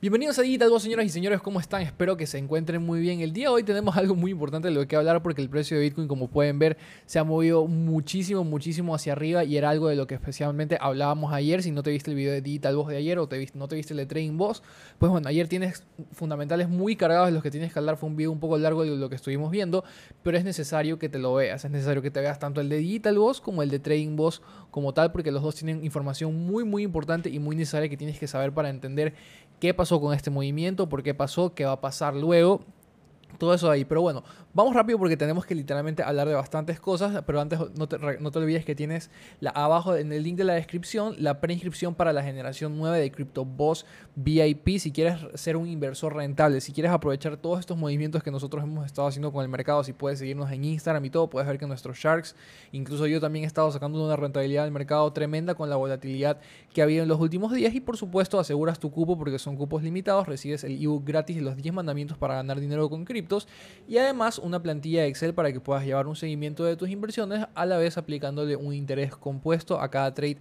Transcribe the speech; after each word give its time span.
Bienvenidos 0.00 0.38
a 0.38 0.42
Digital 0.42 0.70
Boss, 0.70 0.84
señoras 0.84 1.04
y 1.04 1.10
señores, 1.10 1.42
¿cómo 1.42 1.60
están? 1.60 1.82
Espero 1.82 2.16
que 2.16 2.26
se 2.26 2.38
encuentren 2.38 2.80
muy 2.80 3.00
bien. 3.00 3.20
El 3.20 3.34
día 3.34 3.48
de 3.48 3.54
hoy 3.56 3.64
tenemos 3.64 3.94
algo 3.98 4.14
muy 4.14 4.30
importante 4.30 4.68
de 4.68 4.74
lo 4.74 4.88
que 4.88 4.96
hablar 4.96 5.22
porque 5.22 5.42
el 5.42 5.50
precio 5.50 5.76
de 5.76 5.82
Bitcoin, 5.82 6.08
como 6.08 6.28
pueden 6.28 6.58
ver, 6.58 6.78
se 7.04 7.18
ha 7.18 7.24
movido 7.24 7.66
muchísimo, 7.66 8.42
muchísimo 8.42 8.94
hacia 8.94 9.12
arriba 9.12 9.44
y 9.44 9.58
era 9.58 9.68
algo 9.68 9.88
de 9.88 9.96
lo 9.96 10.06
que 10.06 10.14
especialmente 10.14 10.78
hablábamos 10.80 11.34
ayer. 11.34 11.62
Si 11.62 11.70
no 11.70 11.82
te 11.82 11.90
viste 11.90 12.10
el 12.10 12.16
video 12.16 12.32
de 12.32 12.40
Digital 12.40 12.76
Boss 12.76 12.88
de 12.88 12.96
ayer 12.96 13.18
o 13.18 13.28
no 13.52 13.68
te 13.68 13.76
viste 13.76 13.92
el 13.92 13.98
de 13.98 14.06
Trading 14.06 14.38
Boss, 14.38 14.62
pues 14.98 15.12
bueno, 15.12 15.28
ayer 15.28 15.48
tienes 15.48 15.84
fundamentales 16.12 16.70
muy 16.70 16.96
cargados 16.96 17.26
de 17.26 17.32
los 17.32 17.42
que 17.42 17.50
tienes 17.50 17.70
que 17.70 17.78
hablar. 17.78 17.98
Fue 17.98 18.08
un 18.08 18.16
video 18.16 18.32
un 18.32 18.40
poco 18.40 18.56
largo 18.56 18.84
de 18.84 18.96
lo 18.96 19.10
que 19.10 19.16
estuvimos 19.16 19.50
viendo, 19.50 19.84
pero 20.22 20.38
es 20.38 20.44
necesario 20.44 20.98
que 20.98 21.10
te 21.10 21.18
lo 21.18 21.34
veas. 21.34 21.66
Es 21.66 21.70
necesario 21.70 22.00
que 22.00 22.10
te 22.10 22.20
veas 22.20 22.38
tanto 22.38 22.62
el 22.62 22.70
de 22.70 22.78
Digital 22.78 23.18
Boss 23.18 23.42
como 23.42 23.62
el 23.62 23.68
de 23.68 23.78
Trading 23.78 24.16
Boss 24.16 24.40
como 24.70 24.94
tal, 24.94 25.12
porque 25.12 25.30
los 25.30 25.42
dos 25.42 25.56
tienen 25.56 25.84
información 25.84 26.46
muy, 26.46 26.64
muy 26.64 26.84
importante 26.84 27.28
y 27.28 27.38
muy 27.38 27.54
necesaria 27.54 27.90
que 27.90 27.98
tienes 27.98 28.18
que 28.18 28.26
saber 28.26 28.52
para 28.52 28.70
entender 28.70 29.12
qué 29.60 29.74
pasó 29.74 30.00
con 30.00 30.14
este 30.14 30.30
movimiento, 30.30 30.88
por 30.88 31.02
qué 31.02 31.14
pasó, 31.14 31.54
qué 31.54 31.64
va 31.64 31.72
a 31.72 31.80
pasar 31.80 32.16
luego. 32.16 32.62
Todo 33.38 33.54
eso 33.54 33.70
ahí. 33.70 33.84
Pero 33.84 34.02
bueno, 34.02 34.24
Vamos 34.52 34.74
rápido 34.74 34.98
porque 34.98 35.16
tenemos 35.16 35.46
que 35.46 35.54
literalmente 35.54 36.02
hablar 36.02 36.26
de 36.26 36.34
bastantes 36.34 36.80
cosas, 36.80 37.22
pero 37.24 37.40
antes 37.40 37.60
no 37.76 37.86
te, 37.86 37.98
no 38.18 38.32
te 38.32 38.38
olvides 38.40 38.64
que 38.64 38.74
tienes 38.74 39.08
abajo 39.54 39.94
en 39.94 40.12
el 40.12 40.24
link 40.24 40.36
de 40.36 40.42
la 40.42 40.54
descripción 40.54 41.14
la 41.18 41.40
preinscripción 41.40 41.94
para 41.94 42.12
la 42.12 42.24
generación 42.24 42.76
9 42.76 42.98
de 42.98 43.12
CryptoBoss 43.12 43.86
VIP. 44.16 44.78
Si 44.80 44.90
quieres 44.90 45.20
ser 45.34 45.56
un 45.56 45.68
inversor 45.68 46.16
rentable, 46.16 46.60
si 46.60 46.72
quieres 46.72 46.90
aprovechar 46.90 47.36
todos 47.36 47.60
estos 47.60 47.78
movimientos 47.78 48.24
que 48.24 48.32
nosotros 48.32 48.64
hemos 48.64 48.86
estado 48.86 49.06
haciendo 49.06 49.32
con 49.32 49.44
el 49.44 49.48
mercado, 49.48 49.84
si 49.84 49.92
puedes 49.92 50.18
seguirnos 50.18 50.50
en 50.50 50.64
Instagram 50.64 51.04
y 51.04 51.10
todo, 51.10 51.30
puedes 51.30 51.46
ver 51.46 51.56
que 51.56 51.68
nuestros 51.68 51.96
Sharks, 51.96 52.34
incluso 52.72 53.06
yo 53.06 53.20
también 53.20 53.44
he 53.44 53.46
estado 53.46 53.70
sacando 53.70 54.04
una 54.04 54.16
rentabilidad 54.16 54.64
del 54.64 54.72
mercado 54.72 55.12
tremenda 55.12 55.54
con 55.54 55.70
la 55.70 55.76
volatilidad 55.76 56.40
que 56.74 56.80
ha 56.80 56.84
habido 56.84 57.04
en 57.04 57.08
los 57.08 57.20
últimos 57.20 57.52
días 57.52 57.72
y 57.72 57.80
por 57.80 57.96
supuesto 57.96 58.40
aseguras 58.40 58.80
tu 58.80 58.90
cupo 58.90 59.16
porque 59.16 59.38
son 59.38 59.54
cupos 59.54 59.84
limitados, 59.84 60.26
recibes 60.26 60.64
el 60.64 60.82
ebook 60.82 61.04
gratis 61.04 61.36
de 61.36 61.42
los 61.42 61.56
10 61.56 61.72
mandamientos 61.72 62.18
para 62.18 62.34
ganar 62.34 62.58
dinero 62.58 62.90
con 62.90 63.04
criptos 63.04 63.46
y 63.86 63.98
además 63.98 64.39
una 64.42 64.62
plantilla 64.62 65.02
de 65.02 65.08
Excel 65.08 65.34
para 65.34 65.52
que 65.52 65.60
puedas 65.60 65.84
llevar 65.84 66.06
un 66.06 66.16
seguimiento 66.16 66.64
de 66.64 66.76
tus 66.76 66.90
inversiones 66.90 67.46
a 67.54 67.66
la 67.66 67.76
vez 67.76 67.96
aplicándole 67.98 68.56
un 68.56 68.74
interés 68.74 69.14
compuesto 69.16 69.80
a 69.80 69.90
cada 69.90 70.14
trade 70.14 70.38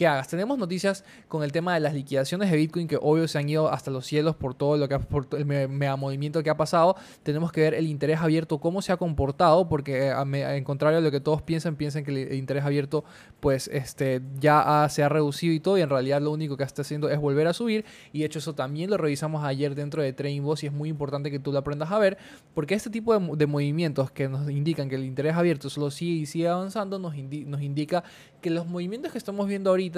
que 0.00 0.06
hagas. 0.06 0.28
Tenemos 0.28 0.56
noticias 0.56 1.04
con 1.28 1.42
el 1.42 1.52
tema 1.52 1.74
de 1.74 1.80
las 1.80 1.92
liquidaciones 1.92 2.50
de 2.50 2.56
Bitcoin 2.56 2.88
que 2.88 2.96
obvio 2.96 3.28
se 3.28 3.36
han 3.38 3.46
ido 3.46 3.70
hasta 3.70 3.90
los 3.90 4.06
cielos 4.06 4.34
por 4.34 4.54
todo 4.54 4.78
lo 4.78 4.88
que 4.88 4.98
por 4.98 5.28
el 5.36 5.44
mega 5.44 5.94
movimiento 5.96 6.42
que 6.42 6.48
ha 6.48 6.56
pasado. 6.56 6.96
Tenemos 7.22 7.52
que 7.52 7.60
ver 7.60 7.74
el 7.74 7.86
interés 7.86 8.18
abierto 8.20 8.60
cómo 8.60 8.80
se 8.80 8.92
ha 8.92 8.96
comportado 8.96 9.68
porque 9.68 10.08
en 10.08 10.64
contrario 10.64 11.00
a 11.00 11.02
lo 11.02 11.10
que 11.10 11.20
todos 11.20 11.42
piensan, 11.42 11.76
piensan 11.76 12.02
que 12.02 12.12
el 12.12 12.32
interés 12.32 12.64
abierto 12.64 13.04
pues 13.40 13.68
este 13.68 14.22
ya 14.38 14.86
se 14.88 15.02
ha 15.02 15.10
reducido 15.10 15.52
y 15.52 15.60
todo 15.60 15.76
y 15.76 15.82
en 15.82 15.90
realidad 15.90 16.22
lo 16.22 16.30
único 16.30 16.56
que 16.56 16.64
está 16.64 16.80
haciendo 16.80 17.10
es 17.10 17.18
volver 17.18 17.46
a 17.46 17.52
subir 17.52 17.84
y 18.14 18.20
de 18.20 18.24
hecho 18.24 18.38
eso 18.38 18.54
también 18.54 18.88
lo 18.88 18.96
revisamos 18.96 19.44
ayer 19.44 19.74
dentro 19.74 20.02
de 20.02 20.14
Trading 20.14 20.40
Boss 20.40 20.64
y 20.64 20.68
es 20.68 20.72
muy 20.72 20.88
importante 20.88 21.30
que 21.30 21.38
tú 21.38 21.52
lo 21.52 21.58
aprendas 21.58 21.92
a 21.92 21.98
ver 21.98 22.16
porque 22.54 22.74
este 22.74 22.88
tipo 22.88 23.18
de, 23.18 23.46
movimientos 23.46 24.10
que 24.10 24.30
nos 24.30 24.48
indican 24.48 24.88
que 24.88 24.94
el 24.94 25.04
interés 25.04 25.34
abierto 25.34 25.68
solo 25.68 25.90
sigue 25.90 26.22
y 26.22 26.24
sigue 26.26 26.48
avanzando 26.48 26.98
nos, 26.98 27.14
nos 27.14 27.60
indica 27.60 28.02
que 28.40 28.48
los 28.48 28.66
movimientos 28.66 29.12
que 29.12 29.18
estamos 29.18 29.46
viendo 29.46 29.68
ahorita 29.68 29.89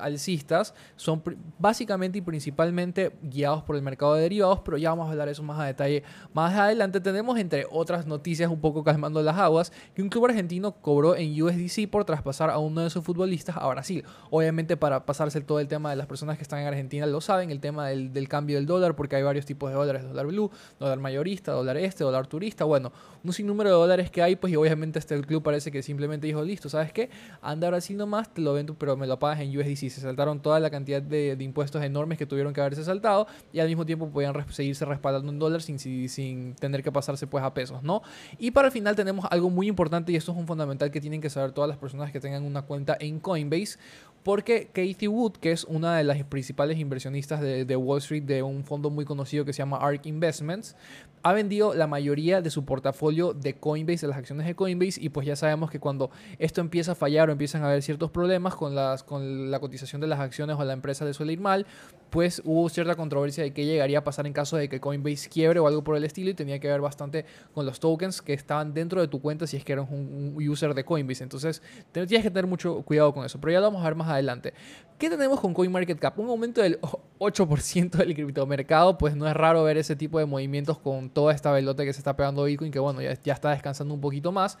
alcistas 0.00 0.74
son 0.96 1.22
básicamente 1.58 2.18
y 2.18 2.20
principalmente 2.20 3.12
guiados 3.22 3.62
por 3.62 3.76
el 3.76 3.82
mercado 3.82 4.14
de 4.14 4.22
derivados, 4.22 4.60
pero 4.60 4.76
ya 4.76 4.90
vamos 4.90 5.08
a 5.08 5.12
hablar 5.12 5.28
eso 5.28 5.42
más 5.42 5.58
a 5.58 5.64
detalle. 5.64 6.02
Más 6.32 6.54
adelante 6.54 7.00
tenemos, 7.00 7.38
entre 7.38 7.66
otras 7.70 8.06
noticias 8.06 8.50
un 8.50 8.60
poco 8.60 8.84
calmando 8.84 9.22
las 9.22 9.36
aguas, 9.36 9.72
que 9.94 10.02
un 10.02 10.08
club 10.08 10.26
argentino 10.26 10.72
cobró 10.72 11.16
en 11.16 11.40
USDC 11.40 11.88
por 11.90 12.04
traspasar 12.04 12.50
a 12.50 12.58
uno 12.58 12.82
de 12.82 12.90
sus 12.90 13.04
futbolistas 13.04 13.56
a 13.56 13.66
Brasil. 13.68 14.04
Obviamente 14.30 14.76
para 14.76 15.04
pasarse 15.04 15.40
todo 15.40 15.60
el 15.60 15.68
tema 15.68 15.90
de 15.90 15.96
las 15.96 16.06
personas 16.06 16.36
que 16.36 16.42
están 16.42 16.60
en 16.60 16.66
Argentina 16.66 17.06
lo 17.06 17.20
saben, 17.20 17.50
el 17.50 17.60
tema 17.60 17.88
del, 17.88 18.12
del 18.12 18.28
cambio 18.28 18.56
del 18.56 18.66
dólar, 18.66 18.96
porque 18.96 19.16
hay 19.16 19.22
varios 19.22 19.46
tipos 19.46 19.70
de 19.70 19.76
dólares, 19.76 20.02
dólar 20.04 20.26
blue, 20.26 20.50
dólar 20.78 20.98
mayorista, 20.98 21.52
dólar 21.52 21.76
este, 21.76 22.04
dólar 22.04 22.26
turista, 22.26 22.64
bueno, 22.64 22.92
un 23.24 23.32
sinnúmero 23.32 23.70
de 23.70 23.76
dólares 23.76 24.10
que 24.10 24.22
hay, 24.22 24.36
pues 24.36 24.52
y 24.52 24.56
obviamente 24.56 24.98
este 24.98 25.14
el 25.14 25.26
club 25.26 25.42
parece 25.42 25.70
que 25.70 25.82
simplemente 25.82 26.26
dijo, 26.26 26.42
listo, 26.42 26.68
¿sabes 26.68 26.92
qué? 26.92 27.10
Anda 27.42 27.68
a 27.68 27.70
Brasil 27.70 27.96
nomás, 27.96 28.32
te 28.32 28.40
lo 28.40 28.52
vendo, 28.52 28.74
pero 28.74 28.96
me 28.96 29.06
lo 29.06 29.14
pagas 29.26 29.40
en 29.40 29.58
USDC. 29.58 29.90
Se 29.90 30.00
saltaron 30.00 30.40
toda 30.40 30.60
la 30.60 30.70
cantidad 30.70 31.02
de, 31.02 31.36
impuestos 31.40 31.82
enormes 31.82 32.18
que 32.18 32.26
tuvieron 32.26 32.52
que 32.52 32.60
haberse 32.60 32.84
saltado 32.84 33.26
y 33.52 33.58
al 33.58 33.68
mismo 33.68 33.84
tiempo 33.84 34.08
podían 34.08 34.34
seguirse 34.50 34.84
respaldando 34.84 35.32
en 35.32 35.38
dólares 35.38 35.64
sin, 35.64 35.78
sin, 35.78 36.54
tener 36.54 36.82
que 36.82 36.92
pasarse 36.92 37.26
pues 37.26 37.42
a 37.42 37.52
pesos, 37.52 37.82
¿no? 37.82 38.02
Y 38.38 38.52
para 38.52 38.68
el 38.68 38.72
final 38.72 38.94
tenemos 38.94 39.26
algo 39.30 39.50
muy 39.50 39.66
importante 39.66 40.12
y 40.12 40.16
esto 40.16 40.32
es 40.32 40.38
un 40.38 40.46
fundamental 40.46 40.90
que 40.90 41.00
tienen 41.00 41.20
que 41.20 41.30
saber 41.30 41.52
todas 41.52 41.68
las 41.68 41.76
personas 41.76 42.12
que 42.12 42.20
tengan 42.20 42.44
una 42.44 42.62
cuenta 42.62 42.96
en 43.00 43.18
Coinbase 43.18 43.78
porque 44.26 44.70
Katie 44.72 45.06
Wood, 45.06 45.34
que 45.34 45.52
es 45.52 45.62
una 45.62 45.96
de 45.96 46.02
las 46.02 46.20
principales 46.24 46.80
inversionistas 46.80 47.40
de, 47.40 47.64
de, 47.64 47.76
Wall 47.76 47.98
Street 47.98 48.24
de 48.24 48.42
un 48.42 48.64
fondo 48.64 48.90
muy 48.90 49.04
conocido 49.04 49.44
que 49.44 49.52
se 49.52 49.58
llama 49.58 49.76
ARK 49.76 50.04
Investments, 50.06 50.74
ha 51.22 51.32
vendido 51.32 51.74
la 51.74 51.86
mayoría 51.86 52.40
de 52.42 52.50
su 52.50 52.64
portafolio 52.64 53.34
de 53.34 53.54
Coinbase, 53.54 54.00
de 54.00 54.08
las 54.08 54.18
acciones 54.18 54.44
de 54.48 54.56
Coinbase, 54.56 55.00
y 55.00 55.10
pues 55.10 55.28
ya 55.28 55.36
sabemos 55.36 55.70
que 55.70 55.78
cuando 55.78 56.10
esto 56.40 56.60
empieza 56.60 56.92
a 56.92 56.94
fallar 56.96 57.28
o 57.28 57.32
empiezan 57.32 57.62
a 57.62 57.68
haber 57.68 57.84
ciertos 57.84 58.10
problemas 58.10 58.56
con, 58.56 58.74
las, 58.74 59.04
con 59.04 59.48
la 59.48 59.60
cotización 59.60 60.00
de 60.00 60.08
las 60.08 60.18
acciones 60.18 60.56
o 60.58 60.64
la 60.64 60.72
empresa 60.72 61.04
le 61.04 61.14
suele 61.14 61.32
ir 61.32 61.40
mal, 61.40 61.64
pues 62.10 62.42
hubo 62.44 62.68
cierta 62.68 62.96
controversia 62.96 63.44
de 63.44 63.52
qué 63.52 63.64
llegaría 63.64 63.98
a 63.98 64.04
pasar 64.04 64.26
en 64.26 64.32
caso 64.32 64.56
de 64.56 64.68
que 64.68 64.80
Coinbase 64.80 65.28
quiebre 65.28 65.60
o 65.60 65.68
algo 65.68 65.84
por 65.84 65.96
el 65.96 66.04
estilo 66.04 66.30
y 66.30 66.34
tenía 66.34 66.58
que 66.58 66.66
ver 66.66 66.80
bastante 66.80 67.26
con 67.54 67.64
los 67.64 67.78
tokens 67.78 68.22
que 68.22 68.32
estaban 68.32 68.74
dentro 68.74 69.00
de 69.00 69.06
tu 69.06 69.20
cuenta 69.20 69.46
si 69.46 69.56
es 69.56 69.64
que 69.64 69.72
eras 69.72 69.86
un, 69.88 70.34
un 70.36 70.48
user 70.48 70.74
de 70.74 70.84
Coinbase. 70.84 71.22
Entonces 71.22 71.62
tienes 71.92 72.22
que 72.22 72.30
tener 72.30 72.46
mucho 72.46 72.82
cuidado 72.82 73.12
con 73.12 73.24
eso, 73.24 73.40
pero 73.40 73.52
ya 73.52 73.60
lo 73.60 73.66
vamos 73.66 73.82
a 73.82 73.88
ver 73.88 73.96
más 73.96 74.08
adelante 74.08 74.15
adelante. 74.16 74.52
¿Qué 74.98 75.10
tenemos 75.10 75.40
con 75.40 75.52
CoinMarketCap? 75.52 76.18
Un 76.18 76.30
aumento 76.30 76.62
del 76.62 76.80
8% 77.18 77.90
del 77.90 78.14
criptomercado, 78.14 78.96
pues 78.96 79.14
no 79.14 79.28
es 79.28 79.34
raro 79.34 79.62
ver 79.62 79.76
ese 79.76 79.94
tipo 79.94 80.18
de 80.18 80.24
movimientos 80.24 80.78
con 80.78 81.10
toda 81.10 81.34
esta 81.34 81.52
velota 81.52 81.84
que 81.84 81.92
se 81.92 82.00
está 82.00 82.16
pegando 82.16 82.44
Bitcoin, 82.44 82.72
que 82.72 82.78
bueno, 82.78 83.02
ya, 83.02 83.12
ya 83.22 83.34
está 83.34 83.50
descansando 83.50 83.92
un 83.92 84.00
poquito 84.00 84.32
más, 84.32 84.56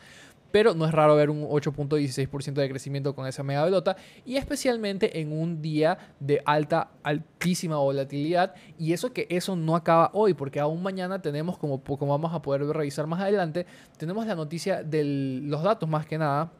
pero 0.50 0.74
no 0.74 0.86
es 0.86 0.92
raro 0.92 1.16
ver 1.16 1.30
un 1.30 1.48
8.16% 1.48 2.54
de 2.54 2.68
crecimiento 2.68 3.14
con 3.14 3.26
esa 3.26 3.42
mega 3.42 3.64
velota 3.64 3.96
y 4.24 4.36
especialmente 4.36 5.20
en 5.20 5.32
un 5.32 5.60
día 5.60 5.98
de 6.20 6.42
alta, 6.44 6.90
altísima 7.02 7.76
volatilidad 7.76 8.54
y 8.78 8.92
eso 8.92 9.12
que 9.12 9.26
eso 9.30 9.56
no 9.56 9.76
acaba 9.76 10.10
hoy 10.12 10.34
porque 10.34 10.60
aún 10.60 10.82
mañana 10.82 11.20
tenemos 11.20 11.58
como, 11.58 11.82
como 11.82 12.08
vamos 12.08 12.34
a 12.34 12.42
poder 12.42 12.66
revisar 12.66 13.06
más 13.06 13.20
adelante, 13.20 13.66
tenemos 13.96 14.26
la 14.26 14.34
noticia 14.34 14.82
de 14.82 15.04
los 15.44 15.62
datos 15.62 15.88
más 15.88 16.06
que 16.06 16.18
nada 16.18 16.52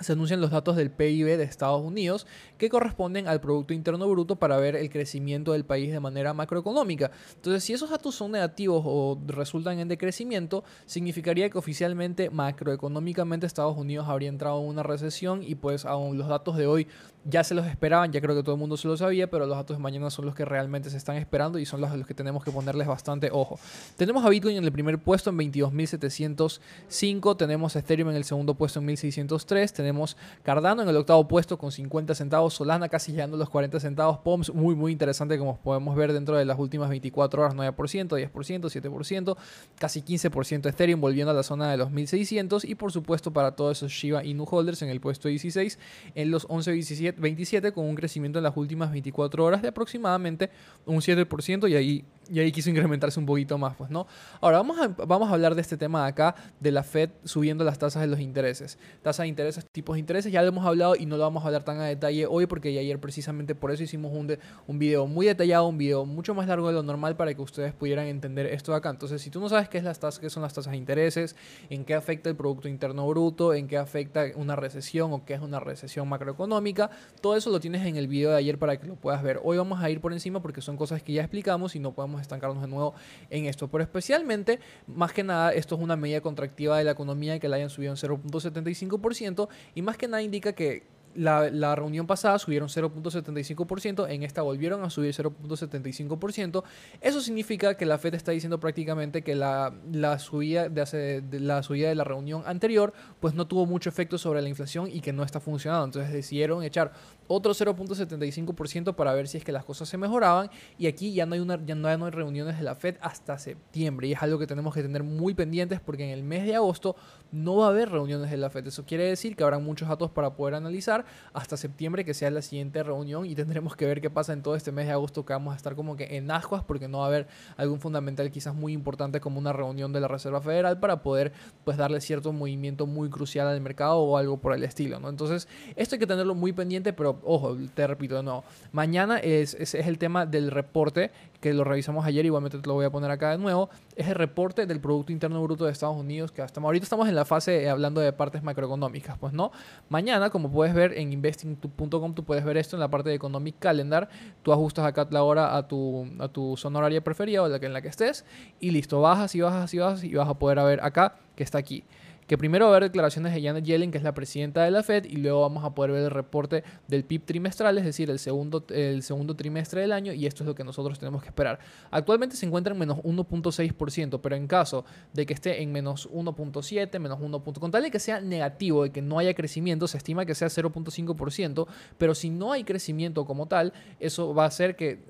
se 0.00 0.12
anuncian 0.12 0.40
los 0.40 0.50
datos 0.50 0.76
del 0.76 0.90
PIB 0.90 1.36
de 1.36 1.44
Estados 1.44 1.82
Unidos 1.82 2.26
que 2.58 2.68
corresponden 2.68 3.28
al 3.28 3.40
Producto 3.40 3.74
Interno 3.74 4.08
Bruto 4.08 4.36
para 4.36 4.56
ver 4.56 4.76
el 4.76 4.90
crecimiento 4.90 5.52
del 5.52 5.64
país 5.64 5.92
de 5.92 6.00
manera 6.00 6.34
macroeconómica. 6.34 7.10
Entonces, 7.34 7.64
si 7.64 7.72
esos 7.72 7.90
datos 7.90 8.14
son 8.14 8.32
negativos 8.32 8.82
o 8.84 9.18
resultan 9.26 9.78
en 9.78 9.88
decrecimiento, 9.88 10.64
significaría 10.86 11.50
que 11.50 11.58
oficialmente 11.58 12.30
macroeconómicamente 12.30 13.46
Estados 13.46 13.76
Unidos 13.76 14.08
habría 14.08 14.28
entrado 14.28 14.60
en 14.60 14.68
una 14.68 14.82
recesión 14.82 15.42
y 15.42 15.54
pues 15.54 15.84
aún 15.84 16.18
los 16.18 16.28
datos 16.28 16.56
de 16.56 16.66
hoy 16.66 16.86
ya 17.24 17.44
se 17.44 17.54
los 17.54 17.66
esperaban, 17.66 18.10
ya 18.10 18.20
creo 18.20 18.34
que 18.34 18.42
todo 18.42 18.56
el 18.56 18.58
mundo 18.58 18.76
se 18.76 18.88
lo 18.88 18.96
sabía, 18.96 19.30
pero 19.30 19.46
los 19.46 19.56
datos 19.56 19.76
de 19.76 19.82
mañana 19.82 20.10
son 20.10 20.26
los 20.26 20.34
que 20.34 20.44
realmente 20.44 20.90
se 20.90 20.96
están 20.96 21.16
esperando 21.16 21.58
y 21.58 21.66
son 21.66 21.80
los, 21.80 21.94
los 21.96 22.06
que 22.06 22.14
tenemos 22.14 22.42
que 22.42 22.50
ponerles 22.50 22.88
bastante 22.88 23.30
ojo. 23.32 23.60
Tenemos 23.96 24.24
a 24.24 24.28
Bitcoin 24.28 24.56
en 24.56 24.64
el 24.64 24.72
primer 24.72 24.98
puesto 24.98 25.30
en 25.30 25.38
22.705, 25.38 27.36
tenemos 27.36 27.76
a 27.76 27.78
Ethereum 27.78 28.10
en 28.10 28.16
el 28.16 28.24
segundo 28.24 28.54
puesto 28.54 28.80
en 28.80 28.88
1.603, 28.88 29.72
tenemos 29.82 30.16
Cardano 30.42 30.82
en 30.82 30.88
el 30.88 30.96
octavo 30.96 31.26
puesto 31.28 31.58
con 31.58 31.72
50 31.72 32.14
centavos, 32.14 32.54
Solana 32.54 32.88
casi 32.88 33.12
llegando 33.12 33.36
a 33.36 33.38
los 33.38 33.50
40 33.50 33.80
centavos, 33.80 34.18
POMS 34.18 34.54
muy 34.54 34.74
muy 34.74 34.92
interesante 34.92 35.38
como 35.38 35.58
podemos 35.58 35.96
ver 35.96 36.12
dentro 36.12 36.36
de 36.36 36.44
las 36.44 36.58
últimas 36.58 36.88
24 36.88 37.42
horas, 37.42 37.54
9%, 37.54 37.74
10%, 37.74 38.32
7%, 38.32 39.36
casi 39.78 40.02
15% 40.02 40.68
Ethereum 40.68 41.00
volviendo 41.00 41.30
a 41.30 41.34
la 41.34 41.42
zona 41.42 41.70
de 41.70 41.76
los 41.76 41.90
1.600 41.90 42.68
y 42.68 42.74
por 42.74 42.92
supuesto 42.92 43.32
para 43.32 43.56
todos 43.56 43.78
esos 43.78 43.92
Shiba 43.92 44.24
Inu 44.24 44.46
holders 44.50 44.82
en 44.82 44.88
el 44.88 45.00
puesto 45.00 45.28
16 45.28 45.78
en 46.14 46.30
los 46.30 46.48
11.17 46.48 47.16
27 47.16 47.72
con 47.72 47.84
un 47.84 47.94
crecimiento 47.94 48.38
en 48.38 48.44
las 48.44 48.56
últimas 48.56 48.90
24 48.90 49.44
horas 49.44 49.62
de 49.62 49.68
aproximadamente 49.68 50.50
un 50.86 50.96
7% 50.96 51.68
y 51.68 51.74
ahí 51.74 52.04
y 52.30 52.40
ahí 52.40 52.52
quiso 52.52 52.70
incrementarse 52.70 53.18
un 53.20 53.26
poquito 53.26 53.58
más, 53.58 53.74
pues, 53.76 53.90
¿no? 53.90 54.06
Ahora, 54.40 54.58
vamos 54.58 54.78
a, 54.80 54.88
vamos 54.88 55.28
a 55.28 55.34
hablar 55.34 55.54
de 55.54 55.60
este 55.60 55.76
tema 55.76 56.02
de 56.04 56.08
acá, 56.08 56.34
de 56.60 56.72
la 56.72 56.82
Fed 56.82 57.10
subiendo 57.24 57.64
las 57.64 57.78
tasas 57.78 58.00
de 58.00 58.08
los 58.08 58.20
intereses. 58.20 58.78
Tasas 59.02 59.24
de 59.24 59.28
intereses, 59.28 59.66
tipos 59.72 59.94
de 59.94 60.00
intereses, 60.00 60.30
ya 60.30 60.42
lo 60.42 60.48
hemos 60.48 60.66
hablado 60.66 60.96
y 60.96 61.06
no 61.06 61.16
lo 61.16 61.22
vamos 61.22 61.42
a 61.42 61.46
hablar 61.46 61.64
tan 61.64 61.80
a 61.80 61.86
detalle 61.86 62.26
hoy 62.26 62.44
porque 62.44 62.78
ayer 62.78 63.00
precisamente 63.00 63.54
por 63.54 63.70
eso 63.70 63.82
hicimos 63.82 64.12
un, 64.12 64.36
un 64.66 64.78
video 64.78 65.06
muy 65.06 65.24
detallado, 65.24 65.66
un 65.66 65.78
video 65.78 66.04
mucho 66.04 66.34
más 66.34 66.46
largo 66.46 66.68
de 66.68 66.74
lo 66.74 66.82
normal 66.82 67.16
para 67.16 67.32
que 67.32 67.40
ustedes 67.40 67.72
pudieran 67.72 68.06
entender 68.06 68.44
esto 68.44 68.72
de 68.72 68.78
acá. 68.78 68.90
Entonces, 68.90 69.22
si 69.22 69.30
tú 69.30 69.40
no 69.40 69.48
sabes 69.48 69.70
qué, 69.70 69.78
es 69.78 69.84
las 69.84 69.98
tasas, 69.98 70.20
qué 70.20 70.28
son 70.28 70.42
las 70.42 70.52
tasas 70.52 70.72
de 70.72 70.76
intereses, 70.76 71.36
en 71.70 71.86
qué 71.86 71.94
afecta 71.94 72.28
el 72.28 72.36
Producto 72.36 72.68
Interno 72.68 73.08
Bruto, 73.08 73.54
en 73.54 73.66
qué 73.66 73.78
afecta 73.78 74.26
una 74.36 74.56
recesión 74.56 75.10
o 75.14 75.24
qué 75.24 75.32
es 75.32 75.40
una 75.40 75.58
recesión 75.58 76.06
macroeconómica, 76.06 76.90
todo 77.22 77.34
eso 77.34 77.48
lo 77.48 77.58
tienes 77.58 77.86
en 77.86 77.96
el 77.96 78.08
video 78.08 78.30
de 78.30 78.36
ayer 78.36 78.58
para 78.58 78.78
que 78.78 78.86
lo 78.86 78.96
puedas 78.96 79.22
ver. 79.22 79.40
Hoy 79.42 79.56
vamos 79.56 79.82
a 79.82 79.88
ir 79.88 80.02
por 80.02 80.12
encima 80.12 80.42
porque 80.42 80.60
son 80.60 80.76
cosas 80.76 81.02
que 81.02 81.14
ya 81.14 81.22
explicamos 81.22 81.74
y 81.76 81.78
no 81.78 81.92
podemos 81.92 82.20
estancarnos 82.20 82.60
de 82.60 82.68
nuevo 82.68 82.94
en 83.30 83.46
esto. 83.46 83.68
Pero 83.68 83.82
especialmente, 83.82 84.60
más 84.86 85.14
que 85.14 85.22
nada, 85.22 85.54
esto 85.54 85.76
es 85.76 85.80
una 85.80 85.96
medida 85.96 86.20
contractiva 86.20 86.76
de 86.76 86.84
la 86.84 86.90
economía 86.90 87.38
que 87.38 87.48
la 87.48 87.56
hayan 87.56 87.70
subido 87.70 87.92
en 87.92 87.96
0.75% 87.96 89.48
y 89.74 89.82
más 89.82 89.96
que 89.96 90.08
nada 90.08 90.22
indica 90.22 90.52
que 90.52 90.92
la, 91.14 91.50
la 91.50 91.74
reunión 91.74 92.06
pasada 92.06 92.38
subieron 92.38 92.68
0.75%, 92.68 94.08
en 94.08 94.22
esta 94.22 94.42
volvieron 94.42 94.82
a 94.82 94.90
subir 94.90 95.14
0.75%. 95.14 96.62
Eso 97.00 97.20
significa 97.20 97.76
que 97.76 97.86
la 97.86 97.98
Fed 97.98 98.14
está 98.14 98.32
diciendo 98.32 98.60
prácticamente 98.60 99.22
que 99.22 99.34
la, 99.34 99.74
la, 99.92 100.18
subida 100.18 100.68
de, 100.68 100.80
hace, 100.80 101.22
la 101.32 101.62
subida 101.62 101.88
de 101.88 101.94
la 101.94 102.04
reunión 102.04 102.42
anterior 102.46 102.92
pues 103.20 103.34
no 103.34 103.46
tuvo 103.46 103.66
mucho 103.66 103.88
efecto 103.88 104.18
sobre 104.18 104.42
la 104.42 104.48
inflación 104.48 104.88
y 104.90 105.00
que 105.00 105.12
no 105.12 105.22
está 105.22 105.40
funcionando. 105.40 105.84
Entonces 105.84 106.12
decidieron 106.12 106.62
echar 106.62 106.92
otro 107.28 107.52
0.75% 107.52 108.94
para 108.94 109.12
ver 109.14 109.28
si 109.28 109.38
es 109.38 109.44
que 109.44 109.52
las 109.52 109.64
cosas 109.64 109.88
se 109.88 109.96
mejoraban 109.96 110.50
y 110.78 110.86
aquí 110.86 111.12
ya 111.12 111.26
no 111.26 111.34
hay 111.34 111.40
una 111.40 111.58
ya 111.64 111.74
no 111.74 111.88
hay 111.88 111.96
reuniones 112.10 112.58
de 112.58 112.64
la 112.64 112.74
Fed 112.74 112.96
hasta 113.00 113.38
septiembre 113.38 114.08
y 114.08 114.12
es 114.12 114.22
algo 114.22 114.38
que 114.38 114.46
tenemos 114.46 114.74
que 114.74 114.82
tener 114.82 115.02
muy 115.02 115.34
pendientes 115.34 115.80
porque 115.80 116.04
en 116.04 116.10
el 116.10 116.22
mes 116.22 116.44
de 116.44 116.54
agosto 116.56 116.96
no 117.32 117.56
va 117.56 117.66
a 117.66 117.68
haber 117.70 117.90
reuniones 117.90 118.30
de 118.30 118.36
la 118.36 118.50
Fed. 118.50 118.66
Eso 118.66 118.84
quiere 118.84 119.04
decir 119.04 119.34
que 119.34 119.42
habrá 119.42 119.58
muchos 119.58 119.88
datos 119.88 120.10
para 120.10 120.34
poder 120.34 120.54
analizar 120.54 121.04
hasta 121.32 121.56
septiembre 121.56 122.04
que 122.04 122.14
sea 122.14 122.30
la 122.30 122.42
siguiente 122.42 122.82
reunión 122.82 123.26
y 123.26 123.34
tendremos 123.34 123.74
que 123.74 123.86
ver 123.86 124.00
qué 124.00 124.10
pasa 124.10 124.32
en 124.32 124.42
todo 124.42 124.54
este 124.54 124.72
mes 124.72 124.86
de 124.86 124.92
agosto 124.92 125.24
que 125.24 125.32
vamos 125.32 125.54
a 125.54 125.56
estar 125.56 125.74
como 125.74 125.96
que 125.96 126.16
en 126.16 126.30
ascuas 126.30 126.62
porque 126.62 126.88
no 126.88 126.98
va 126.98 127.04
a 127.04 127.08
haber 127.08 127.26
algún 127.56 127.80
fundamental 127.80 128.30
quizás 128.30 128.54
muy 128.54 128.72
importante 128.72 129.20
como 129.20 129.38
una 129.38 129.52
reunión 129.52 129.92
de 129.92 130.00
la 130.00 130.08
Reserva 130.08 130.40
Federal 130.40 130.78
para 130.78 131.02
poder 131.02 131.32
pues 131.64 131.76
darle 131.76 132.00
cierto 132.00 132.32
movimiento 132.32 132.86
muy 132.86 133.08
crucial 133.08 133.48
al 133.48 133.60
mercado 133.60 133.98
o 133.98 134.16
algo 134.16 134.36
por 134.36 134.54
el 134.54 134.62
estilo, 134.64 135.00
¿no? 135.00 135.08
Entonces, 135.08 135.48
esto 135.76 135.94
hay 135.94 135.98
que 135.98 136.06
tenerlo 136.06 136.34
muy 136.34 136.52
pendiente, 136.52 136.92
pero 136.92 137.18
ojo, 137.24 137.56
te 137.74 137.86
repito, 137.86 138.22
no. 138.22 138.44
Mañana 138.72 139.18
es, 139.18 139.54
es, 139.54 139.74
es 139.74 139.86
el 139.86 139.98
tema 139.98 140.26
del 140.26 140.50
reporte 140.50 141.10
que 141.42 141.52
lo 141.52 141.64
revisamos 141.64 142.06
ayer, 142.06 142.24
igualmente 142.24 142.56
te 142.58 142.66
lo 142.68 142.74
voy 142.74 142.86
a 142.86 142.90
poner 142.90 143.10
acá 143.10 143.32
de 143.32 143.38
nuevo, 143.38 143.68
es 143.96 144.06
el 144.06 144.14
reporte 144.14 144.64
del 144.64 144.80
Producto 144.80 145.10
Interno 145.10 145.42
Bruto 145.42 145.64
de 145.64 145.72
Estados 145.72 145.96
Unidos, 145.96 146.30
que 146.30 146.40
hasta 146.40 146.60
ahorita 146.60 146.84
estamos 146.84 147.08
en 147.08 147.16
la 147.16 147.24
fase 147.24 147.64
eh, 147.64 147.68
hablando 147.68 148.00
de 148.00 148.12
partes 148.12 148.44
macroeconómicas, 148.44 149.18
pues 149.18 149.32
no. 149.32 149.50
Mañana, 149.88 150.30
como 150.30 150.52
puedes 150.52 150.72
ver 150.72 150.96
en 150.96 151.12
investing.com, 151.12 152.14
tú 152.14 152.24
puedes 152.24 152.44
ver 152.44 152.56
esto 152.56 152.76
en 152.76 152.80
la 152.80 152.88
parte 152.88 153.08
de 153.08 153.16
Economic 153.16 153.56
Calendar, 153.58 154.08
tú 154.42 154.52
ajustas 154.52 154.86
acá 154.86 155.06
la 155.10 155.24
hora 155.24 155.56
a 155.56 155.66
tu, 155.66 156.06
a 156.20 156.28
tu 156.28 156.56
zona 156.56 156.78
horaria 156.78 157.02
preferida 157.02 157.42
o 157.42 157.48
la 157.48 157.58
que, 157.58 157.66
en 157.66 157.72
la 157.72 157.82
que 157.82 157.88
estés, 157.88 158.24
y 158.60 158.70
listo, 158.70 159.00
bajas 159.00 159.34
y 159.34 159.40
bajas 159.40 159.74
y 159.74 159.78
bajas 159.78 160.04
y 160.04 160.14
vas 160.14 160.28
a 160.28 160.34
poder 160.34 160.58
ver 160.62 160.80
acá 160.84 161.16
que 161.34 161.42
está 161.42 161.58
aquí 161.58 161.84
que 162.32 162.38
primero 162.38 162.64
va 162.64 162.72
a 162.72 162.76
haber 162.76 162.88
declaraciones 162.88 163.34
de 163.34 163.42
Janet 163.42 163.62
Yellen, 163.62 163.90
que 163.90 163.98
es 163.98 164.04
la 164.04 164.14
presidenta 164.14 164.64
de 164.64 164.70
la 164.70 164.82
Fed, 164.82 165.04
y 165.04 165.16
luego 165.16 165.42
vamos 165.42 165.64
a 165.64 165.74
poder 165.74 165.90
ver 165.90 166.04
el 166.04 166.10
reporte 166.10 166.64
del 166.88 167.04
PIB 167.04 167.26
trimestral, 167.26 167.76
es 167.76 167.84
decir, 167.84 168.08
el 168.08 168.18
segundo, 168.18 168.64
el 168.70 169.02
segundo 169.02 169.36
trimestre 169.36 169.82
del 169.82 169.92
año, 169.92 170.14
y 170.14 170.24
esto 170.24 170.42
es 170.42 170.46
lo 170.46 170.54
que 170.54 170.64
nosotros 170.64 170.98
tenemos 170.98 171.20
que 171.20 171.28
esperar. 171.28 171.58
Actualmente 171.90 172.34
se 172.34 172.46
encuentra 172.46 172.72
en 172.72 172.78
menos 172.78 172.96
1.6%, 173.00 174.18
pero 174.22 174.34
en 174.34 174.46
caso 174.46 174.86
de 175.12 175.26
que 175.26 175.34
esté 175.34 175.60
en 175.60 175.72
menos 175.72 176.08
1.7, 176.10 176.98
menos 176.98 177.18
1. 177.20 177.44
Con 177.44 177.70
tal 177.70 177.82
de 177.82 177.90
que 177.90 177.98
sea 177.98 178.18
negativo, 178.22 178.84
de 178.84 178.92
que 178.92 179.02
no 179.02 179.18
haya 179.18 179.34
crecimiento, 179.34 179.86
se 179.86 179.98
estima 179.98 180.24
que 180.24 180.34
sea 180.34 180.48
0.5%, 180.48 181.66
pero 181.98 182.14
si 182.14 182.30
no 182.30 182.52
hay 182.52 182.64
crecimiento 182.64 183.26
como 183.26 183.44
tal, 183.44 183.74
eso 184.00 184.32
va 184.32 184.44
a 184.44 184.46
hacer 184.46 184.74
que 184.74 185.00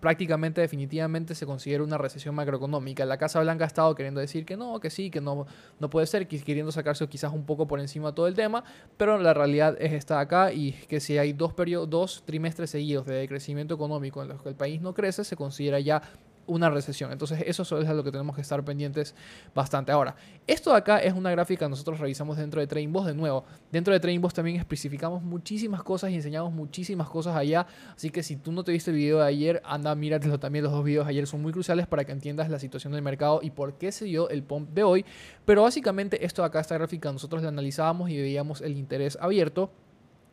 prácticamente 0.00 0.60
definitivamente 0.60 1.34
se 1.34 1.46
considera 1.46 1.84
una 1.84 1.98
recesión 1.98 2.34
macroeconómica. 2.34 3.04
La 3.04 3.18
Casa 3.18 3.40
Blanca 3.40 3.64
ha 3.64 3.66
estado 3.66 3.94
queriendo 3.94 4.20
decir 4.20 4.44
que 4.44 4.56
no, 4.56 4.80
que 4.80 4.90
sí, 4.90 5.10
que 5.10 5.20
no, 5.20 5.46
no 5.78 5.90
puede 5.90 6.06
ser, 6.06 6.26
queriendo 6.26 6.72
sacarse 6.72 7.06
quizás 7.06 7.32
un 7.32 7.44
poco 7.44 7.66
por 7.66 7.80
encima 7.80 8.14
todo 8.14 8.26
el 8.26 8.34
tema, 8.34 8.64
pero 8.96 9.18
la 9.18 9.34
realidad 9.34 9.76
es 9.78 9.92
esta 9.92 10.20
acá 10.20 10.52
y 10.52 10.72
que 10.72 11.00
si 11.00 11.18
hay 11.18 11.32
dos, 11.32 11.54
dos 11.88 12.22
trimestres 12.24 12.70
seguidos 12.70 13.06
de 13.06 13.28
crecimiento 13.28 13.74
económico 13.74 14.22
en 14.22 14.28
los 14.28 14.42
que 14.42 14.48
el 14.48 14.54
país 14.54 14.80
no 14.80 14.94
crece, 14.94 15.24
se 15.24 15.36
considera 15.36 15.78
ya 15.80 16.02
una 16.46 16.70
recesión. 16.70 17.12
Entonces, 17.12 17.42
eso 17.46 17.62
es 17.62 17.88
lo 17.88 18.04
que 18.04 18.10
tenemos 18.10 18.34
que 18.34 18.42
estar 18.42 18.64
pendientes 18.64 19.14
bastante. 19.54 19.92
Ahora, 19.92 20.16
esto 20.46 20.70
de 20.70 20.76
acá 20.76 20.98
es 20.98 21.12
una 21.14 21.30
gráfica 21.30 21.66
que 21.66 21.70
nosotros 21.70 21.98
revisamos 21.98 22.36
dentro 22.36 22.60
de 22.60 22.66
TradingBoss. 22.66 23.06
De 23.06 23.14
nuevo, 23.14 23.44
dentro 23.70 23.92
de 23.92 24.00
TradingBoss 24.00 24.34
también 24.34 24.56
especificamos 24.56 25.22
muchísimas 25.22 25.82
cosas 25.82 26.10
y 26.10 26.16
enseñamos 26.16 26.52
muchísimas 26.52 27.08
cosas 27.08 27.36
allá. 27.36 27.66
Así 27.94 28.10
que 28.10 28.22
si 28.22 28.36
tú 28.36 28.52
no 28.52 28.64
te 28.64 28.72
viste 28.72 28.90
el 28.90 28.96
video 28.96 29.18
de 29.18 29.26
ayer, 29.26 29.62
anda, 29.64 29.94
míratelo 29.94 30.38
también. 30.40 30.64
Los 30.64 30.72
dos 30.72 30.84
videos 30.84 31.06
de 31.06 31.10
ayer 31.10 31.26
son 31.26 31.42
muy 31.42 31.52
cruciales 31.52 31.86
para 31.86 32.04
que 32.04 32.12
entiendas 32.12 32.50
la 32.50 32.58
situación 32.58 32.92
del 32.92 33.02
mercado 33.02 33.40
y 33.42 33.50
por 33.50 33.74
qué 33.74 33.92
se 33.92 34.04
dio 34.06 34.28
el 34.28 34.42
pump 34.42 34.70
de 34.70 34.82
hoy. 34.82 35.04
Pero 35.44 35.62
básicamente, 35.62 36.24
esto 36.24 36.42
de 36.42 36.46
acá, 36.46 36.60
esta 36.60 36.76
gráfica, 36.76 37.12
nosotros 37.12 37.42
la 37.42 37.48
analizábamos 37.48 38.10
y 38.10 38.20
veíamos 38.20 38.60
el 38.60 38.76
interés 38.76 39.16
abierto 39.20 39.70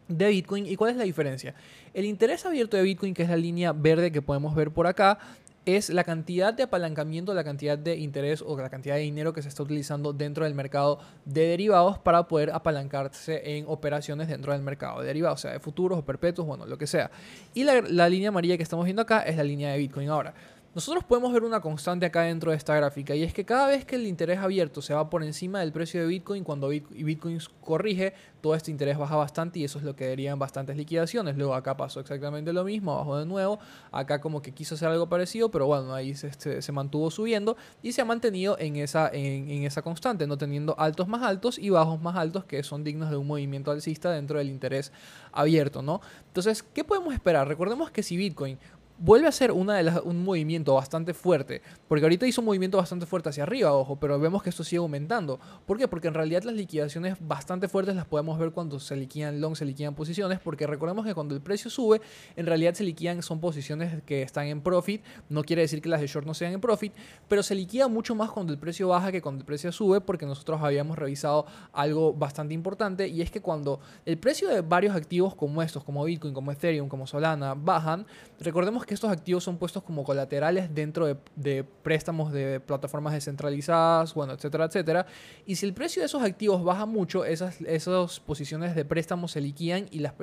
de 0.07 0.29
Bitcoin. 0.29 0.65
¿Y 0.65 0.75
cuál 0.75 0.91
es 0.91 0.97
la 0.97 1.03
diferencia? 1.03 1.53
El 1.93 2.05
interés 2.05 2.45
abierto 2.45 2.77
de 2.77 2.83
Bitcoin, 2.83 3.13
que 3.13 3.23
es 3.23 3.29
la 3.29 3.37
línea 3.37 3.73
verde 3.73 4.11
que 4.11 4.21
podemos 4.21 4.55
ver 4.55 4.71
por 4.71 4.87
acá, 4.87 5.19
es 5.67 5.89
la 5.89 6.05
cantidad 6.05 6.53
de 6.53 6.63
apalancamiento, 6.63 7.33
la 7.33 7.43
cantidad 7.43 7.77
de 7.77 7.97
interés 7.97 8.41
o 8.41 8.57
la 8.57 8.69
cantidad 8.69 8.95
de 8.95 9.01
dinero 9.01 9.33
que 9.33 9.41
se 9.41 9.49
está 9.49 9.63
utilizando 9.63 10.13
dentro 10.13 10.45
del 10.45 10.53
mercado 10.53 10.99
de 11.25 11.47
derivados 11.47 11.99
para 11.99 12.27
poder 12.27 12.51
apalancarse 12.51 13.57
en 13.57 13.65
operaciones 13.67 14.29
dentro 14.29 14.53
del 14.53 14.61
mercado 14.61 15.01
de 15.01 15.07
derivados, 15.07 15.39
o 15.39 15.41
sea, 15.41 15.51
de 15.51 15.59
futuros 15.59 15.99
o 15.99 16.05
perpetuos, 16.05 16.47
bueno, 16.47 16.65
lo 16.65 16.77
que 16.77 16.87
sea. 16.87 17.11
Y 17.53 17.65
la, 17.65 17.81
la 17.81 18.07
línea 18.07 18.29
amarilla 18.29 18.55
que 18.55 18.63
estamos 18.63 18.85
viendo 18.85 19.01
acá 19.01 19.23
es 19.23 19.35
la 19.35 19.43
línea 19.43 19.73
de 19.73 19.77
Bitcoin. 19.77 20.07
Ahora, 20.07 20.33
nosotros 20.77 21.03
podemos 21.03 21.33
ver 21.33 21.43
una 21.43 21.59
constante 21.59 22.05
acá 22.05 22.21
dentro 22.21 22.51
de 22.51 22.57
esta 22.57 22.75
gráfica 22.75 23.15
y 23.15 23.23
es 23.23 23.33
que 23.33 23.43
cada 23.43 23.65
vez 23.65 23.83
que 23.83 23.95
el 23.95 24.05
interés 24.05 24.37
abierto 24.37 24.83
se 24.83 24.93
va 24.93 25.09
por 25.09 25.23
encima 25.23 25.59
del 25.61 25.71
precio 25.71 25.99
de 26.01 26.05
Bitcoin, 26.05 26.43
cuando 26.43 26.69
Bitcoin 26.69 27.39
corrige, 27.61 28.13
todo 28.41 28.53
este 28.53 28.69
interés 28.69 28.95
baja 28.95 29.15
bastante 29.15 29.57
y 29.57 29.63
eso 29.63 29.79
es 29.79 29.83
lo 29.83 29.95
que 29.95 30.07
darían 30.07 30.37
bastantes 30.37 30.77
liquidaciones. 30.77 31.35
Luego 31.35 31.55
acá 31.55 31.75
pasó 31.75 31.99
exactamente 31.99 32.53
lo 32.53 32.63
mismo, 32.63 32.93
abajo 32.93 33.17
de 33.17 33.25
nuevo, 33.25 33.57
acá 33.91 34.21
como 34.21 34.43
que 34.43 34.51
quiso 34.51 34.75
hacer 34.75 34.89
algo 34.89 35.09
parecido, 35.09 35.49
pero 35.49 35.65
bueno, 35.65 35.95
ahí 35.95 36.13
se, 36.13 36.61
se, 36.61 36.71
mantuvo 36.71 37.09
subiendo 37.09 37.57
y 37.81 37.93
se 37.93 38.01
ha 38.01 38.05
mantenido 38.05 38.55
en 38.59 38.75
esa, 38.75 39.09
en 39.11 39.63
esa 39.63 39.81
constante, 39.81 40.27
no 40.27 40.37
teniendo 40.37 40.79
altos 40.79 41.07
más 41.07 41.23
altos 41.23 41.57
y 41.57 41.71
bajos 41.71 41.99
más 41.99 42.15
altos 42.15 42.45
que 42.45 42.61
son 42.61 42.83
dignos 42.83 43.09
de 43.09 43.17
un 43.17 43.25
movimiento 43.25 43.71
alcista 43.71 44.11
dentro 44.11 44.37
del 44.37 44.49
interés 44.49 44.91
abierto, 45.31 45.81
¿no? 45.81 46.01
Entonces, 46.27 46.61
¿qué 46.61 46.83
podemos 46.83 47.15
esperar? 47.15 47.47
Recordemos 47.47 47.89
que 47.89 48.03
si 48.03 48.15
Bitcoin 48.15 48.59
vuelve 48.99 49.27
a 49.27 49.31
ser 49.31 49.51
una 49.51 49.75
de 49.75 49.99
un 50.01 50.23
movimiento 50.23 50.73
bastante 50.73 51.13
fuerte, 51.13 51.61
porque 51.87 52.03
ahorita 52.03 52.25
hizo 52.25 52.41
un 52.41 52.45
movimiento 52.45 52.77
bastante 52.77 53.05
fuerte 53.05 53.29
hacia 53.29 53.43
arriba, 53.43 53.73
ojo, 53.73 53.97
pero 53.97 54.19
vemos 54.19 54.41
que 54.41 54.49
esto 54.49 54.63
sigue 54.63 54.77
aumentando. 54.77 55.39
¿Por 55.65 55.77
qué? 55.77 55.87
Porque 55.87 56.07
en 56.07 56.13
realidad 56.13 56.43
las 56.43 56.55
liquidaciones 56.55 57.15
bastante 57.19 57.67
fuertes 57.67 57.95
las 57.95 58.05
podemos 58.05 58.39
ver 58.39 58.51
cuando 58.51 58.79
se 58.79 58.95
liquidan 58.95 59.39
long, 59.39 59.55
se 59.55 59.65
liquidan 59.65 59.93
posiciones, 59.93 60.39
porque 60.39 60.65
recordemos 60.65 61.05
que 61.05 61.13
cuando 61.13 61.35
el 61.35 61.41
precio 61.41 61.69
sube, 61.69 62.01
en 62.35 62.45
realidad 62.45 62.73
se 62.73 62.83
liquidan, 62.83 63.21
son 63.21 63.39
posiciones 63.39 64.01
que 64.03 64.23
están 64.23 64.47
en 64.47 64.61
profit, 64.61 65.03
no 65.29 65.43
quiere 65.43 65.61
decir 65.61 65.81
que 65.81 65.89
las 65.89 66.01
de 66.01 66.07
short 66.07 66.25
no 66.25 66.33
sean 66.33 66.53
en 66.53 66.61
profit, 66.61 66.93
pero 67.27 67.43
se 67.43 67.53
liquida 67.53 67.87
mucho 67.87 68.15
más 68.15 68.31
cuando 68.31 68.51
el 68.51 68.59
precio 68.59 68.87
baja 68.87 69.11
que 69.11 69.21
cuando 69.21 69.41
el 69.41 69.45
precio 69.45 69.71
sube, 69.71 70.01
porque 70.01 70.25
nosotros 70.25 70.59
habíamos 70.61 70.97
revisado 70.97 71.45
algo 71.71 72.13
bastante 72.13 72.53
importante, 72.55 73.07
y 73.07 73.21
es 73.21 73.29
que 73.29 73.41
cuando 73.41 73.79
el 74.05 74.17
precio 74.17 74.49
de 74.49 74.61
varios 74.61 74.95
activos 74.95 75.35
como 75.35 75.61
estos, 75.61 75.83
como 75.83 76.03
Bitcoin, 76.03 76.33
como 76.33 76.51
Ethereum, 76.51 76.89
como 76.89 77.05
Solana, 77.05 77.53
bajan, 77.53 78.07
recordemos 78.39 78.86
que 78.87 78.95
estos 78.95 79.11
activos 79.11 79.43
son 79.43 79.57
puestos 79.57 79.83
como 79.83 80.03
colaterales 80.03 80.73
dentro 80.73 81.05
de, 81.35 81.63
préstamos 81.63 82.31
de 82.31 82.59
plataformas 82.59 83.13
descentralizadas, 83.13 84.13
bueno, 84.13 84.33
etcétera, 84.33 84.65
etcétera. 84.65 85.05
Y 85.45 85.57
si 85.57 85.65
el 85.65 85.73
precio 85.73 86.01
de 86.01 86.07
esos 86.07 86.23
activos 86.23 86.63
baja 86.63 86.87
mucho, 86.87 87.25
esas, 87.25 87.61
esas 87.61 88.19
posiciones 88.19 88.75
de 88.75 88.85
préstamos 88.85 89.31
se 89.31 89.41
liquidan 89.41 89.87
y 89.91 89.99
las, 89.99 90.13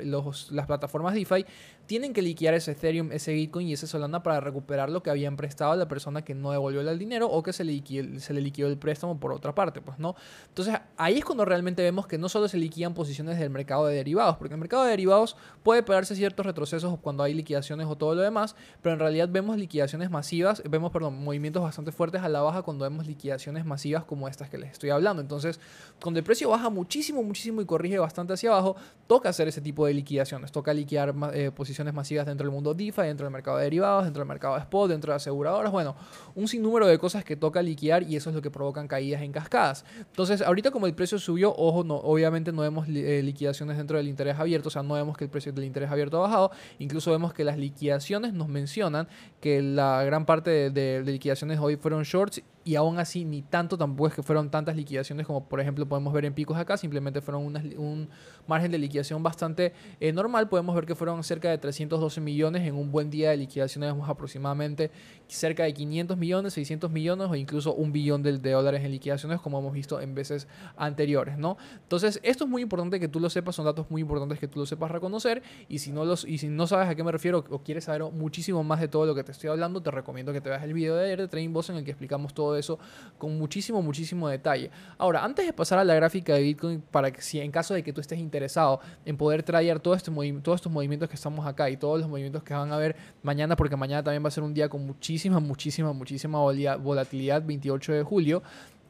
las 0.51 0.67
plataformas 0.67 1.15
DeFi 1.15 1.47
tienen 1.87 2.13
que 2.13 2.23
liquidar 2.23 2.55
ese 2.55 2.73
Ethereum, 2.73 3.13
ese 3.13 3.33
Bitcoin 3.33 3.69
y 3.69 3.75
ese 3.75 3.87
Solana 3.87 4.23
para 4.23 4.41
recuperar 4.41 4.91
lo 4.91 5.03
que 5.03 5.11
habían 5.11 5.37
prestado 5.37 5.73
a 5.73 5.77
la 5.77 5.87
persona 5.87 6.25
que 6.25 6.35
no 6.35 6.51
devolvió 6.51 6.81
el 6.81 6.99
dinero 6.99 7.29
o 7.29 7.43
que 7.43 7.53
se 7.53 7.65
le, 7.65 7.83
se 8.21 8.33
le 8.33 8.41
liquidó 8.41 8.69
el 8.69 8.79
préstamo 8.79 9.21
por 9.21 9.33
otra 9.33 9.55
parte, 9.55 9.81
pues 9.81 9.99
no. 9.99 10.17
Entonces 10.49 10.75
ahí 10.97 11.19
es 11.19 11.25
cuando 11.25 11.45
realmente 11.45 11.83
vemos 11.83 12.07
que 12.07 12.19
no 12.19 12.29
solo 12.29 12.49
se 12.49 12.57
liquidan 12.57 12.95
posiciones 12.95 13.39
del 13.39 13.51
mercado 13.51 13.87
de 13.87 13.97
derivados, 13.97 14.37
porque 14.37 14.55
el 14.55 14.61
mercado 14.61 14.85
de 14.85 14.91
derivados 14.91 15.37
puede 15.63 15.83
pegarse 15.83 16.17
ciertos 16.17 16.47
retrocesos 16.47 16.99
cuando 17.01 17.23
hay 17.23 17.35
liquidaciones 17.35 17.87
o 17.87 17.97
todo 17.97 18.15
lo 18.15 18.23
demás, 18.23 18.54
pero 18.83 18.95
en 18.95 19.01
realidad 19.01 19.29
vemos 19.31 19.57
liquidaciones 19.57 20.11
masivas, 20.11 20.63
vemos, 20.69 20.91
perdón, 20.91 21.23
movimientos 21.23 21.63
bastante 21.63 21.93
fuertes 21.93 22.23
a 22.23 22.29
la 22.29 22.41
baja 22.41 22.63
cuando 22.63 22.85
vemos 22.85 23.07
liquidaciones 23.07 23.65
masivas 23.65 24.05
como 24.05 24.29
estas 24.29 24.49
que 24.51 24.59
les 24.59 24.73
estoy 24.73 24.91
hablando. 24.91 25.23
Entonces, 25.23 25.61
cuando 26.03 26.19
el 26.19 26.25
precio 26.25 26.49
baja 26.51 26.71
muchísimo, 26.71 27.23
muchísimo 27.23 27.61
y 27.61 27.67
corrige 27.67 27.99
bastante 27.99 28.35
hacia 28.35 28.51
abajo, 28.51 28.77
toca 29.07 29.29
hacer 29.29 29.49
ese 29.49 29.61
tipo 29.61 29.87
de 29.87 29.95
liquidaciones, 29.95 30.53
toca 30.53 30.73
liquidar 30.73 31.15
eh, 31.33 31.51
posiciones 31.51 31.95
masivas 31.95 32.27
dentro 32.27 32.47
del 32.47 32.53
mundo 32.53 32.75
DeFi, 32.75 33.03
dentro 33.03 33.27
del 33.27 33.33
mercado 33.33 33.59
de 33.59 33.65
derivados, 33.65 34.05
dentro 34.05 34.21
del 34.21 34.29
mercado 34.29 34.55
de 34.55 34.61
spot, 34.61 34.91
dentro 34.91 35.13
de 35.13 35.17
aseguradoras, 35.17 35.71
bueno, 35.73 35.97
un 36.35 36.49
sinnúmero 36.49 36.87
de 36.87 36.99
cosas 36.99 37.25
que 37.25 37.37
toca 37.37 37.63
liquidar 37.63 38.03
y 38.03 38.17
eso 38.17 38.31
es 38.31 38.37
lo 38.37 38.43
que 38.43 38.51
provocan 38.51 38.89
caídas 38.89 39.23
en 39.23 39.33
cascadas. 39.33 39.85
Entonces, 39.99 40.43
ahorita 40.43 40.71
como 40.71 40.87
el 40.87 40.95
precio 40.95 41.19
subió, 41.19 41.55
ojo, 41.57 41.85
no, 41.85 41.97
obviamente 41.97 42.53
no 42.53 42.63
vemos 42.63 42.87
eh, 42.89 43.23
liquidaciones 43.23 43.77
dentro 43.77 43.97
del 43.97 44.09
interés 44.09 44.39
abierto, 44.39 44.69
o 44.69 44.71
sea, 44.71 44.83
no 44.83 44.95
vemos 44.95 45.17
que 45.17 45.25
el 45.25 45.31
precio 45.31 45.53
del 45.53 45.65
interés 45.65 45.91
abierto 45.91 46.19
ha 46.19 46.29
bajado, 46.29 46.51
incluso 46.79 47.11
vemos 47.11 47.33
que 47.35 47.45
las 47.45 47.59
liquidaciones 47.59 48.33
mencionan 48.49 49.09
que 49.41 49.63
la 49.63 50.03
gran 50.05 50.27
parte 50.27 50.71
de, 50.71 51.03
liquidaciones 51.05 51.59
hoy 51.59 51.77
fueron 51.77 52.03
shorts 52.03 52.43
y 52.65 52.77
aún 52.77 52.99
así 52.99 53.25
ni 53.25 53.43
tanto 53.43 53.77
tampoco 53.77 54.09
es 54.09 54.15
que 54.15 54.23
fueron 54.23 54.51
tantas 54.51 54.75
liquidaciones 54.75 55.27
como 55.27 55.47
por 55.49 55.61
ejemplo 55.61 55.87
podemos 55.87 56.13
ver 56.13 56.25
en 56.25 56.35
picos 56.35 56.57
acá, 56.57 56.77
simplemente 56.77 57.21
fueron 57.21 57.45
un 57.45 58.09
margen 58.47 58.71
de 58.71 58.79
liquidación 58.79 59.23
bastante 59.23 59.73
eh, 60.01 60.13
normal, 60.13 60.49
podemos 60.49 60.75
ver 60.75 60.87
que 60.87 60.95
fueron 60.95 61.23
cerca 61.25 61.51
de 61.51 61.59
312 61.59 62.21
millones 62.21 62.67
en 62.67 62.75
un 62.75 62.91
buen 62.91 63.11
día 63.11 63.31
de 63.31 63.37
liquidaciones, 63.37 63.95
aproximadamente 64.07 64.91
cerca 65.29 65.65
de 65.65 65.75
500 65.75 66.17
millones, 66.17 66.53
600 66.55 66.91
millones 66.91 67.29
o 67.31 67.35
incluso 67.35 67.75
un 67.75 67.93
billón 67.93 68.23
de, 68.23 68.39
dólares 68.39 68.85
en 68.85 68.91
liquidaciones 68.91 69.41
como 69.41 69.59
hemos 69.59 69.73
visto 69.73 70.01
en 70.01 70.15
veces 70.15 70.49
anteriores, 70.77 71.39
¿no? 71.39 71.57
Entonces 71.83 72.21
esto 72.23 72.45
es 72.45 72.51
muy 72.51 72.63
importante 72.63 73.01
que 73.01 73.09
tú 73.09 73.21
lo 73.21 73.31
sepas, 73.31 73.55
son 73.55 73.65
datos 73.65 73.91
muy 73.91 74.03
importantes 74.03 74.39
que 74.39 74.49
tú 74.49 74.61
lo 74.61 74.67
sepas 74.67 74.91
reconocer 74.91 75.43
y 75.69 75.79
si 75.79 75.93
no, 75.93 76.05
los, 76.05 76.25
y 76.25 76.39
si 76.39 76.49
no 76.49 76.67
sabes 76.67 76.89
a 76.89 76.95
qué 76.95 77.03
me 77.03 77.13
refiero 77.13 77.45
o 77.51 77.59
quieres 77.63 77.85
saber 77.85 78.03
muchísimo 78.13 78.63
más 78.65 78.81
de 78.81 78.89
todo 78.89 79.07
lo 79.07 79.15
que 79.15 79.25
te 79.25 79.33
estoy 79.33 79.51
hablando, 79.51 79.83
te 79.83 79.91
recomiendo 79.91 80.33
que 80.33 80.41
te 80.41 80.49
veas 80.49 80.63
el 80.63 80.73
video 80.73 80.97
de 80.97 81.07
ayer 81.07 81.21
de 81.21 81.29
Trading 81.29 81.53
Boss 81.53 81.71
en 81.71 81.77
el 81.77 81.85
que 81.85 81.91
explicamos 81.91 82.35
todo 82.35 82.54
eso 82.57 82.79
con 83.19 83.39
muchísimo, 83.39 83.83
muchísimo 83.83 84.29
detalle. 84.29 84.71
Ahora, 84.99 85.25
antes 85.25 85.47
de 85.47 85.53
pasar 85.53 85.79
a 85.79 85.85
la 85.85 85.95
gráfica 85.95 86.35
de 86.35 86.43
Bitcoin, 86.43 86.81
para 86.91 87.11
que 87.11 87.23
si 87.23 87.41
en 87.41 87.51
caso 87.51 87.75
de 87.75 87.83
que 87.83 87.93
tú 87.93 88.01
estés 88.01 88.19
interesado 88.19 88.81
en 89.05 89.17
poder 89.17 89.43
traer 89.43 89.81
todo 89.81 89.95
este 89.95 90.11
todos 90.43 90.57
estos 90.57 90.73
movimientos 90.73 91.09
que 91.09 91.15
estamos 91.17 91.47
acá 91.47 91.71
y 91.71 91.77
todos 91.77 92.01
los 92.01 92.09
movimientos 92.09 92.43
que 92.43 92.55
van 92.55 92.73
a 92.73 92.77
ver 92.77 92.97
mañana, 93.23 93.57
porque 93.57 93.77
mañana 93.77 94.03
también 94.03 94.23
va 94.25 94.29
a 94.29 94.31
ser 94.31 94.45
un 94.45 94.55
día 94.55 94.69
con 94.69 94.87
muchísima, 94.87 95.41
muchísima, 95.41 95.93
muchísima 95.93 96.39
volatilidad, 96.39 97.45
28 97.45 97.93
de 97.93 98.03
julio. 98.03 98.43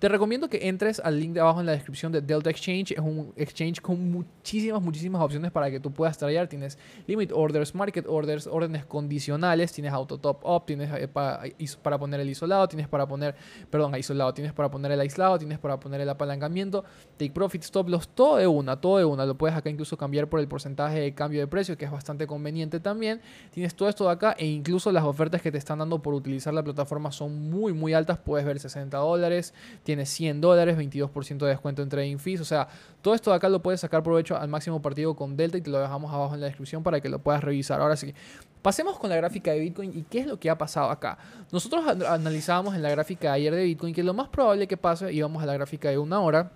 Te 0.05 0.11
recomiendo 0.11 0.51
que 0.51 0.69
entres 0.69 1.01
al 1.01 1.19
link 1.19 1.33
de 1.33 1.41
abajo 1.41 1.61
en 1.61 1.65
la 1.65 1.73
descripción 1.73 2.13
de 2.13 2.21
Delta 2.21 2.51
Exchange. 2.51 2.93
Es 2.93 2.99
un 2.99 3.33
exchange 3.37 3.81
con 3.81 4.13
muchísimas, 4.13 4.83
muchísimas 4.83 5.23
opciones 5.23 5.51
para 5.51 5.71
que 5.71 5.81
tú 5.81 5.91
puedas 5.91 6.19
traer. 6.19 6.47
Tienes 6.47 6.77
limit 7.07 7.33
orders, 7.33 7.75
market 7.75 8.05
orders, 8.07 8.47
órdenes 8.47 8.85
condicionales, 8.85 9.73
tienes 9.73 9.95
auto 9.95 10.19
top 10.19 10.45
up, 10.45 10.67
tienes 10.67 10.91
eh, 10.93 11.09
para, 11.09 11.99
poner 11.99 12.21
el 12.21 12.29
isolado, 12.29 12.69
tienes 12.69 12.87
para 12.87 13.09
poner, 13.09 13.35
perdón, 13.71 13.95
aislado, 13.95 14.35
tienes 14.35 14.53
para 14.53 14.71
poner 14.71 14.93
el 14.93 15.01
aislado, 15.01 15.39
tienes 15.39 15.59
para 15.59 15.81
poner 15.81 16.03
el 16.03 16.09
apalancamiento, 16.11 16.85
take 17.17 17.31
profit, 17.31 17.63
stop 17.63 17.89
loss, 17.89 18.07
todo 18.07 18.37
de 18.37 18.47
una, 18.47 18.79
todo 18.79 18.99
de 18.99 19.07
una. 19.07 19.25
Lo 19.25 19.39
puedes 19.39 19.57
acá 19.57 19.71
incluso 19.71 19.97
cambiar 19.97 20.29
por 20.29 20.39
el 20.39 20.49
porcentaje 20.49 21.01
de 21.01 21.15
cambio 21.15 21.41
de 21.41 21.47
precio, 21.47 21.79
que 21.79 21.87
es 21.87 21.91
bastante 21.91 22.27
conveniente 22.27 22.79
también. 22.79 23.23
Tienes 23.53 23.75
todo 23.75 23.89
esto 23.89 24.05
de 24.05 24.11
acá 24.11 24.37
e 24.39 24.45
incluso 24.45 24.93
las 24.93 25.05
ofertas 25.05 25.41
que 25.41 25.51
te 25.51 25.57
están 25.57 25.79
dando 25.79 26.03
por 26.03 26.13
utilizar 26.13 26.53
la 26.53 26.63
plataforma 26.63 27.11
son 27.11 27.49
muy, 27.49 27.73
muy 27.73 27.95
altas. 27.95 28.19
Puedes 28.19 28.45
ver 28.45 28.61
60 28.61 28.99
dólares 28.99 29.55
tiene 29.95 30.07
100 30.07 30.41
dólares, 30.41 30.77
22% 30.77 31.39
de 31.39 31.47
descuento 31.47 31.83
en 31.83 31.89
trading 31.89 32.19
fees. 32.19 32.41
O 32.41 32.45
sea, 32.45 32.67
todo 33.01 33.15
esto 33.15 33.31
de 33.31 33.37
acá 33.37 33.49
lo 33.49 33.63
puedes 33.63 33.81
sacar 33.81 34.03
provecho 34.03 34.37
al 34.37 34.49
máximo 34.49 34.83
partido 34.83 35.15
con 35.15 35.37
Delta 35.37 35.57
y 35.57 35.61
te 35.61 35.71
lo 35.71 35.79
dejamos 35.79 36.13
abajo 36.13 36.35
en 36.35 36.41
la 36.41 36.47
descripción 36.47 36.83
para 36.83 37.01
que 37.01 37.09
lo 37.09 37.21
puedas 37.21 37.45
revisar. 37.45 37.81
Ahora 37.81 37.97
sí, 37.97 38.13
pasemos 38.61 38.99
con 38.99 39.09
la 39.09 39.17
gráfica 39.17 39.53
de 39.53 39.61
Bitcoin 39.61 39.97
y 39.97 40.03
qué 40.03 40.21
es 40.21 40.27
lo 40.27 40.41
que 40.41 40.51
ha 40.51 40.59
pasado 40.59 40.91
acá. 40.91 41.17
Nosotros 41.53 41.87
analizábamos 41.87 42.75
en 42.75 42.83
la 42.83 42.91
gráfica 42.91 43.29
de 43.29 43.35
ayer 43.35 43.55
de 43.55 43.63
Bitcoin 43.63 43.95
que 43.95 44.03
lo 44.03 44.15
más 44.15 44.29
probable 44.29 44.67
que 44.67 44.77
pase, 44.77 45.13
íbamos 45.13 45.41
a 45.41 45.47
la 45.47 45.55
gráfica 45.55 45.91
de 45.91 45.99
una 45.99 46.21
hora 46.21 46.51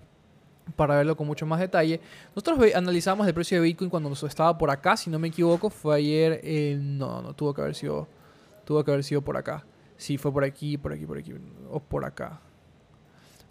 para 0.75 0.97
verlo 0.97 1.15
con 1.15 1.25
mucho 1.25 1.45
más 1.45 1.61
detalle. 1.61 2.01
Nosotros 2.35 2.59
analizamos 2.75 3.25
el 3.25 3.33
precio 3.33 3.57
de 3.57 3.63
Bitcoin 3.63 3.89
cuando 3.89 4.11
estaba 4.11 4.57
por 4.57 4.69
acá, 4.69 4.97
si 4.97 5.09
no 5.09 5.17
me 5.17 5.29
equivoco, 5.29 5.69
fue 5.69 5.95
ayer, 5.95 6.41
no, 6.77 7.21
no, 7.21 7.33
tuvo 7.33 7.53
que 7.53 7.61
haber 7.61 7.75
sido, 7.75 8.05
tuvo 8.65 8.83
que 8.83 8.91
haber 8.91 9.03
sido 9.05 9.21
por 9.21 9.37
acá. 9.37 9.65
Sí, 9.95 10.17
fue 10.17 10.31
por 10.31 10.43
aquí, 10.43 10.77
por 10.77 10.93
aquí, 10.93 11.05
por 11.05 11.17
aquí, 11.17 11.33
o 11.69 11.79
por 11.79 12.03
acá. 12.05 12.41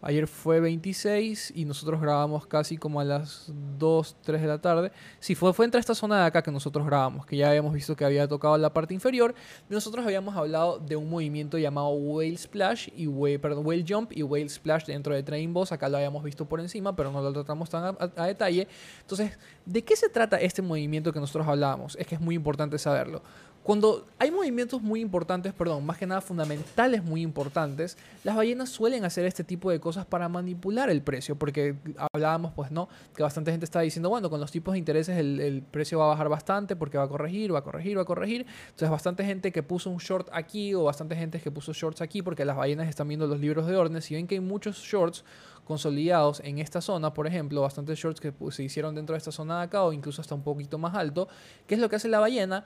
Ayer 0.00 0.28
fue 0.28 0.60
26 0.60 1.52
y 1.56 1.64
nosotros 1.64 2.00
grabamos 2.00 2.46
casi 2.46 2.76
como 2.76 3.00
a 3.00 3.04
las 3.04 3.52
2, 3.78 4.16
3 4.22 4.40
de 4.40 4.46
la 4.46 4.60
tarde. 4.60 4.92
Sí, 5.18 5.34
fue, 5.34 5.52
fue 5.52 5.64
entre 5.64 5.80
esta 5.80 5.94
zona 5.94 6.20
de 6.20 6.26
acá 6.26 6.40
que 6.42 6.52
nosotros 6.52 6.86
grabamos, 6.86 7.26
que 7.26 7.36
ya 7.36 7.50
habíamos 7.50 7.72
visto 7.74 7.96
que 7.96 8.04
había 8.04 8.28
tocado 8.28 8.56
la 8.58 8.72
parte 8.72 8.94
inferior. 8.94 9.34
Nosotros 9.68 10.06
habíamos 10.06 10.36
hablado 10.36 10.78
de 10.78 10.94
un 10.94 11.10
movimiento 11.10 11.58
llamado 11.58 11.88
Whale 11.88 12.36
Splash 12.36 12.90
y 12.96 13.08
Whale, 13.08 13.40
perdón, 13.40 13.66
Whale 13.66 13.84
Jump 13.86 14.12
y 14.12 14.22
Whale 14.22 14.48
Splash 14.48 14.84
dentro 14.84 15.14
de 15.14 15.24
Train 15.24 15.52
Boss. 15.52 15.72
Acá 15.72 15.88
lo 15.88 15.96
habíamos 15.96 16.22
visto 16.22 16.44
por 16.44 16.60
encima, 16.60 16.94
pero 16.94 17.10
no 17.10 17.20
lo 17.20 17.32
tratamos 17.32 17.68
tan 17.68 17.96
a 17.98 18.26
detalle. 18.26 18.68
Entonces, 19.00 19.36
¿de 19.64 19.82
qué 19.82 19.96
se 19.96 20.08
trata 20.08 20.36
este 20.36 20.62
movimiento 20.62 21.12
que 21.12 21.18
nosotros 21.18 21.48
hablábamos? 21.48 21.96
Es 21.96 22.06
que 22.06 22.14
es 22.14 22.20
muy 22.20 22.36
importante 22.36 22.78
saberlo. 22.78 23.22
Cuando 23.68 24.06
hay 24.18 24.30
movimientos 24.30 24.80
muy 24.80 25.02
importantes, 25.02 25.52
perdón, 25.52 25.84
más 25.84 25.98
que 25.98 26.06
nada 26.06 26.22
fundamentales 26.22 27.04
muy 27.04 27.20
importantes, 27.20 27.98
las 28.24 28.34
ballenas 28.34 28.70
suelen 28.70 29.04
hacer 29.04 29.26
este 29.26 29.44
tipo 29.44 29.70
de 29.70 29.78
cosas 29.78 30.06
para 30.06 30.26
manipular 30.26 30.88
el 30.88 31.02
precio, 31.02 31.36
porque 31.36 31.74
hablábamos, 32.14 32.54
pues, 32.54 32.70
¿no? 32.70 32.88
Que 33.14 33.22
bastante 33.22 33.50
gente 33.50 33.66
está 33.66 33.80
diciendo, 33.80 34.08
bueno, 34.08 34.30
con 34.30 34.40
los 34.40 34.50
tipos 34.50 34.72
de 34.72 34.78
intereses 34.78 35.18
el, 35.18 35.62
precio 35.70 35.98
va 35.98 36.06
a 36.06 36.08
bajar 36.08 36.30
bastante 36.30 36.76
porque 36.76 36.96
va 36.96 37.04
a 37.04 37.08
corregir, 37.08 37.52
va 37.52 37.58
a 37.58 37.62
corregir, 37.62 37.98
va 37.98 38.02
a 38.02 38.06
corregir. 38.06 38.46
Entonces, 38.68 38.88
bastante 38.88 39.22
gente 39.22 39.52
que 39.52 39.62
puso 39.62 39.90
un 39.90 39.98
short 39.98 40.30
aquí 40.32 40.72
o 40.72 40.84
bastante 40.84 41.14
gente 41.14 41.38
que 41.38 41.50
puso 41.50 41.74
shorts 41.74 42.00
aquí 42.00 42.22
porque 42.22 42.46
las 42.46 42.56
ballenas 42.56 42.88
están 42.88 43.06
viendo 43.06 43.26
los 43.26 43.38
libros 43.38 43.66
de 43.66 43.76
órdenes 43.76 44.10
y 44.10 44.14
ven 44.14 44.26
que 44.26 44.36
hay 44.36 44.40
muchos 44.40 44.78
shorts 44.78 45.24
consolidados 45.68 46.40
en 46.40 46.58
esta 46.60 46.80
zona, 46.80 47.12
por 47.12 47.26
ejemplo, 47.26 47.60
bastantes 47.60 47.98
shorts 47.98 48.20
que 48.20 48.32
se 48.50 48.64
hicieron 48.64 48.94
dentro 48.94 49.12
de 49.12 49.18
esta 49.18 49.30
zona 49.30 49.58
de 49.58 49.64
acá 49.64 49.82
o 49.82 49.92
incluso 49.92 50.22
hasta 50.22 50.34
un 50.34 50.42
poquito 50.42 50.78
más 50.78 50.94
alto, 50.94 51.28
¿qué 51.66 51.74
es 51.74 51.80
lo 51.80 51.90
que 51.90 51.96
hace 51.96 52.08
la 52.08 52.20
ballena? 52.20 52.64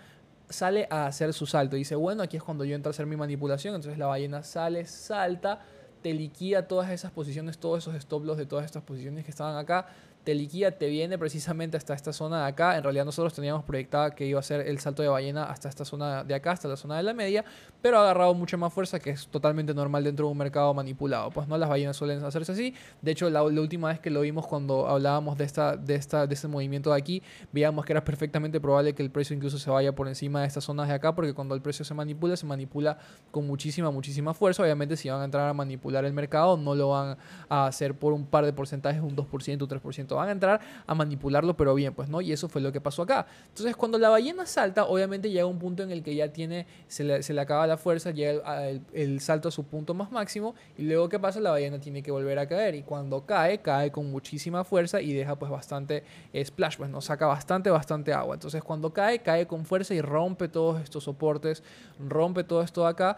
Sale 0.53 0.87
a 0.91 1.07
hacer 1.07 1.33
su 1.33 1.47
salto. 1.47 1.77
Dice, 1.77 1.95
bueno, 1.95 2.23
aquí 2.23 2.37
es 2.37 2.43
cuando 2.43 2.65
yo 2.65 2.75
entro 2.75 2.91
a 2.91 2.93
hacer 2.93 3.07
mi 3.07 3.17
manipulación. 3.17 3.75
Entonces 3.75 3.99
la 3.99 4.07
ballena 4.07 4.43
sale, 4.43 4.87
salta, 4.87 5.61
te 6.03 6.13
liquida 6.13 6.69
todas 6.69 6.91
esas 6.91 7.11
posiciones, 7.11 7.59
todos 7.59 7.79
esos 7.79 7.95
stop 7.95 8.25
loss 8.25 8.37
de 8.37 8.47
todas 8.47 8.65
estas 8.65 8.83
posiciones 8.83 9.25
que 9.25 9.31
estaban 9.31 9.57
acá 9.57 9.87
te 10.25 10.35
liquida, 10.35 10.71
te 10.71 10.89
viene 10.89 11.19
precisamente 11.19 11.77
hasta 11.77 11.95
esta 11.95 12.13
zona 12.13 12.43
de 12.43 12.49
acá. 12.49 12.77
En 12.77 12.83
realidad 12.83 13.05
nosotros 13.05 13.35
teníamos 13.35 13.65
proyectada 13.65 14.15
que 14.15 14.25
iba 14.27 14.39
a 14.39 14.43
ser 14.43 14.67
el 14.69 14.79
salto 14.79 15.03
de 15.03 15.09
ballena 15.09 15.45
hasta 15.45 15.69
esta 15.69 15.85
zona 15.85 16.23
de 16.23 16.35
acá, 16.35 16.53
hasta 16.53 16.69
la 16.69 16.77
zona 16.77 16.97
de 16.97 17.03
la 17.03 17.13
media, 17.13 17.45
pero 17.81 17.99
ha 17.99 18.03
agarrado 18.03 18.33
mucha 18.35 18.57
más 18.57 18.73
fuerza 18.73 19.01
que 19.01 19.11
es 19.11 19.27
totalmente 19.27 19.75
normal 19.75 20.05
dentro 20.05 20.27
de 20.27 20.33
un 20.33 20.39
mercado 20.39 20.73
manipulado. 20.75 21.31
Pues 21.31 21.49
no, 21.49 21.59
las 21.59 21.69
ballenas 21.69 21.97
suelen 21.97 22.25
hacerse 22.25 22.53
así. 22.53 22.75
De 23.01 23.11
hecho, 23.11 23.29
la, 23.31 23.43
última 23.43 23.89
vez 23.89 23.99
que 23.99 24.11
lo 24.11 24.21
vimos 24.21 24.47
cuando 24.47 24.89
hablábamos 24.89 25.37
de, 25.37 25.45
esta, 25.45 25.77
de, 25.77 25.97
esta, 25.97 26.27
de 26.27 26.35
este 26.35 26.47
movimiento 26.47 26.91
de 26.91 26.99
aquí, 26.99 27.23
veíamos 27.51 27.85
que 27.85 27.93
era 27.93 28.05
perfectamente 28.05 28.61
probable 28.61 28.95
que 28.95 29.03
el 29.03 29.11
precio 29.11 29.35
incluso 29.35 29.59
se 29.59 29.71
vaya 29.71 29.93
por 29.93 30.07
encima 30.07 30.43
de 30.43 30.47
estas 30.47 30.65
zonas 30.65 30.89
de 30.89 30.95
acá, 30.95 31.15
porque 31.15 31.35
cuando 31.35 31.55
el 31.55 31.63
precio 31.63 31.85
se 31.85 31.95
manipula, 31.95 32.37
se 32.37 32.47
manipula 32.47 32.99
con 33.31 33.47
muchísima, 33.47 33.91
muchísima 33.91 34.35
fuerza. 34.35 34.63
Obviamente 34.63 34.97
si 34.97 35.09
van 35.09 35.21
a 35.21 35.25
entrar 35.25 35.49
a 35.49 35.53
manipular 35.53 36.05
el 36.05 36.13
mercado, 36.13 36.57
no 36.57 36.75
lo 36.75 36.91
van 36.91 37.17
a 37.49 37.67
hacer 37.67 37.95
por 37.95 38.13
un 38.13 38.25
par 38.25 38.45
de 38.45 38.53
porcentajes, 38.53 39.03
un 39.03 39.17
2%, 39.17 39.63
un 39.63 39.69
3% 39.69 40.12
van 40.17 40.29
a 40.29 40.33
entrar 40.33 40.61
a 40.87 40.95
manipularlo, 40.95 41.57
pero 41.57 41.75
bien, 41.75 41.95
pues 41.95 42.09
no, 42.09 42.21
y 42.21 42.33
eso 42.33 42.49
fue 42.49 42.61
lo 42.61 42.73
que 42.73 42.81
pasó 42.81 43.03
acá. 43.03 43.27
Entonces, 43.49 43.77
cuando 43.77 43.99
la 43.99 44.09
ballena 44.09 44.47
salta, 44.47 44.85
obviamente 44.85 45.31
llega 45.31 45.47
un 45.47 45.59
punto 45.59 45.83
en 45.83 45.91
el 45.91 46.03
que 46.03 46.15
ya 46.15 46.33
tiene, 46.33 46.67
se 46.89 47.05
le, 47.05 47.41
acaba 47.41 47.67
la 47.67 47.77
fuerza, 47.77 48.11
llega 48.11 48.69
el, 48.93 49.21
salto 49.21 49.49
a 49.49 49.51
su 49.51 49.65
punto 49.65 49.95
más 49.95 50.11
máximo, 50.11 50.55
y 50.77 50.83
luego, 50.83 51.09
¿qué 51.09 51.19
pasa? 51.19 51.41
La 51.41 51.51
ballena 51.51 51.79
tiene 51.79 52.03
que 52.03 52.11
volver 52.11 52.39
a 52.39 52.47
caer, 52.47 52.75
y 52.75 52.83
cuando 52.83 53.25
cae, 53.27 53.61
cae 53.61 53.91
con 53.91 54.11
muchísima 54.11 54.65
fuerza 54.65 55.01
y 55.01 55.13
deja 55.13 55.37
pues 55.37 55.51
bastante 55.51 56.05
splash, 56.45 56.77
pues 56.77 56.91
no 56.91 57.01
saca 57.01 57.27
bastante, 57.27 57.71
bastante 57.71 58.13
agua. 58.13 58.35
Entonces, 58.35 58.63
cuando 58.63 58.93
cae, 58.93 59.21
cae 59.21 59.47
con 59.47 59.65
fuerza 59.65 59.95
y 59.95 60.01
rompe 60.01 60.49
todos 60.49 60.81
estos 60.83 61.05
soportes, 61.05 61.63
rompe 61.99 62.45
todo 62.45 62.63
esto 62.63 62.87
acá, 62.87 63.17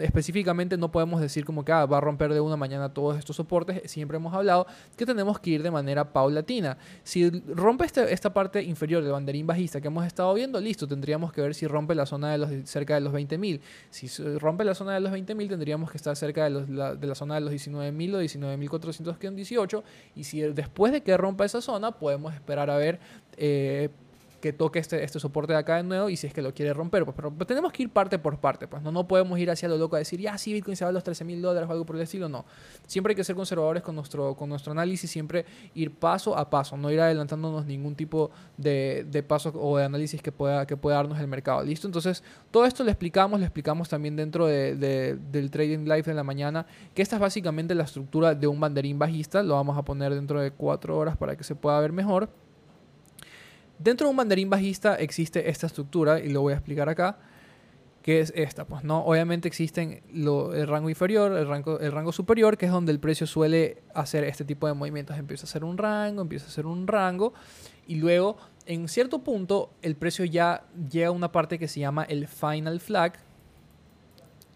específicamente 0.00 0.76
no 0.76 0.90
podemos 0.90 1.20
decir 1.20 1.44
como 1.44 1.64
que 1.64 1.72
ah, 1.72 1.86
va 1.86 1.98
a 1.98 2.00
romper 2.00 2.32
de 2.32 2.40
una 2.40 2.56
mañana 2.56 2.92
todos 2.92 3.18
estos 3.18 3.36
soportes. 3.36 3.90
Siempre 3.90 4.16
hemos 4.16 4.34
hablado 4.34 4.66
que 4.96 5.06
tenemos 5.06 5.38
que 5.38 5.50
ir 5.50 5.62
de 5.62 5.70
manera 5.70 6.12
paulatina. 6.12 6.78
Si 7.02 7.30
rompe 7.30 7.84
este, 7.84 8.12
esta 8.12 8.32
parte 8.32 8.62
inferior 8.62 9.02
del 9.02 9.12
banderín 9.12 9.46
bajista 9.46 9.80
que 9.80 9.88
hemos 9.88 10.06
estado 10.06 10.32
viendo, 10.34 10.60
listo, 10.60 10.86
tendríamos 10.86 11.32
que 11.32 11.40
ver 11.40 11.54
si 11.54 11.66
rompe 11.66 11.94
la 11.94 12.06
zona 12.06 12.32
de 12.32 12.38
los 12.38 12.50
cerca 12.68 12.94
de 12.94 13.00
los 13.00 13.12
20.000. 13.12 13.60
Si 13.90 14.08
rompe 14.38 14.64
la 14.64 14.74
zona 14.74 14.94
de 14.94 15.00
los 15.00 15.12
20.000, 15.12 15.48
tendríamos 15.48 15.90
que 15.90 15.96
estar 15.96 16.16
cerca 16.16 16.44
de, 16.44 16.50
la, 16.50 16.94
de 16.94 17.06
la 17.06 17.14
zona 17.14 17.36
de 17.36 17.40
los 17.42 17.52
19.000 17.52 18.14
o 18.14 18.22
19.418. 18.22 19.82
Y 20.14 20.24
si 20.24 20.40
después 20.40 20.92
de 20.92 21.02
que 21.02 21.16
rompa 21.16 21.44
esa 21.44 21.60
zona, 21.60 21.92
podemos 21.92 22.34
esperar 22.34 22.70
a 22.70 22.76
ver... 22.76 23.00
Eh, 23.36 23.88
que 24.40 24.52
toque 24.52 24.78
este, 24.78 25.02
este 25.02 25.18
soporte 25.20 25.52
de 25.52 25.58
acá 25.58 25.76
de 25.76 25.82
nuevo 25.82 26.08
y 26.08 26.16
si 26.16 26.26
es 26.26 26.32
que 26.32 26.42
lo 26.42 26.54
quiere 26.54 26.72
romper. 26.72 27.04
Pues, 27.04 27.16
pero, 27.16 27.32
tenemos 27.46 27.72
que 27.72 27.82
ir 27.82 27.90
parte 27.90 28.18
por 28.18 28.38
parte. 28.38 28.68
Pues 28.68 28.82
no, 28.82 28.92
no 28.92 29.08
podemos 29.08 29.38
ir 29.38 29.50
hacia 29.50 29.68
lo 29.68 29.76
loco 29.76 29.96
a 29.96 29.98
decir, 29.98 30.20
ya, 30.20 30.36
sí, 30.38 30.52
Bitcoin 30.52 30.76
se 30.76 30.84
va 30.84 30.90
a 30.90 30.92
los 30.92 31.04
13 31.04 31.24
mil 31.24 31.42
dólares 31.42 31.68
o 31.68 31.72
algo 31.72 31.84
por 31.84 31.96
el 31.96 32.02
estilo. 32.02 32.28
No. 32.28 32.44
Siempre 32.86 33.12
hay 33.12 33.16
que 33.16 33.24
ser 33.24 33.36
conservadores 33.36 33.82
con 33.82 33.94
nuestro, 33.94 34.34
con 34.36 34.48
nuestro 34.48 34.72
análisis, 34.72 35.10
siempre 35.10 35.44
ir 35.74 35.94
paso 35.94 36.36
a 36.36 36.48
paso, 36.48 36.76
no 36.76 36.90
ir 36.90 37.00
adelantándonos 37.00 37.66
ningún 37.66 37.94
tipo 37.94 38.30
de, 38.56 39.06
de 39.10 39.22
paso 39.22 39.52
o 39.54 39.78
de 39.78 39.84
análisis 39.84 40.22
que 40.22 40.32
pueda, 40.32 40.66
que 40.66 40.76
pueda 40.76 40.96
darnos 40.96 41.18
el 41.18 41.26
mercado. 41.26 41.62
¿Listo? 41.62 41.86
Entonces, 41.86 42.22
todo 42.50 42.64
esto 42.64 42.84
lo 42.84 42.90
explicamos, 42.90 43.40
lo 43.40 43.46
explicamos 43.46 43.88
también 43.88 44.16
dentro 44.16 44.46
de, 44.46 44.74
del 45.30 45.50
Trading 45.50 45.84
Live 45.84 46.02
de 46.02 46.14
la 46.14 46.24
mañana, 46.24 46.66
que 46.94 47.02
esta 47.02 47.16
es 47.16 47.20
básicamente 47.20 47.74
la 47.74 47.84
estructura 47.84 48.34
de 48.34 48.46
un 48.46 48.60
banderín 48.60 48.98
bajista. 48.98 49.42
Lo 49.42 49.54
vamos 49.54 49.76
a 49.76 49.82
poner 49.82 50.14
dentro 50.14 50.40
de 50.40 50.50
cuatro 50.50 50.96
horas 50.96 51.16
para 51.16 51.36
que 51.36 51.44
se 51.44 51.54
pueda 51.54 51.78
ver 51.80 51.92
mejor. 51.92 52.28
Dentro 53.78 54.06
de 54.06 54.10
un 54.10 54.16
banderín 54.16 54.50
bajista 54.50 54.96
existe 54.96 55.48
esta 55.48 55.66
estructura 55.66 56.18
y 56.18 56.30
lo 56.30 56.40
voy 56.40 56.52
a 56.52 56.56
explicar 56.56 56.88
acá, 56.88 57.18
que 58.02 58.20
es 58.20 58.32
esta. 58.34 58.64
Pues 58.64 58.82
no, 58.82 59.04
obviamente 59.04 59.46
existen 59.46 60.02
el 60.12 60.66
rango 60.66 60.88
inferior, 60.88 61.32
el 61.32 61.46
rango, 61.46 61.78
el 61.78 61.92
rango 61.92 62.12
superior, 62.12 62.56
que 62.56 62.66
es 62.66 62.72
donde 62.72 62.90
el 62.90 62.98
precio 62.98 63.26
suele 63.26 63.82
hacer 63.94 64.24
este 64.24 64.44
tipo 64.44 64.66
de 64.66 64.74
movimientos. 64.74 65.16
Empieza 65.16 65.44
a 65.44 65.48
hacer 65.48 65.62
un 65.62 65.78
rango, 65.78 66.22
empieza 66.22 66.46
a 66.46 66.48
hacer 66.48 66.66
un 66.66 66.86
rango 66.86 67.34
y 67.86 67.96
luego 67.96 68.36
en 68.66 68.88
cierto 68.88 69.20
punto 69.20 69.70
el 69.82 69.94
precio 69.94 70.24
ya 70.24 70.64
llega 70.90 71.08
a 71.08 71.12
una 71.12 71.30
parte 71.30 71.58
que 71.58 71.68
se 71.68 71.80
llama 71.80 72.04
el 72.04 72.26
final 72.26 72.80
flag, 72.80 73.20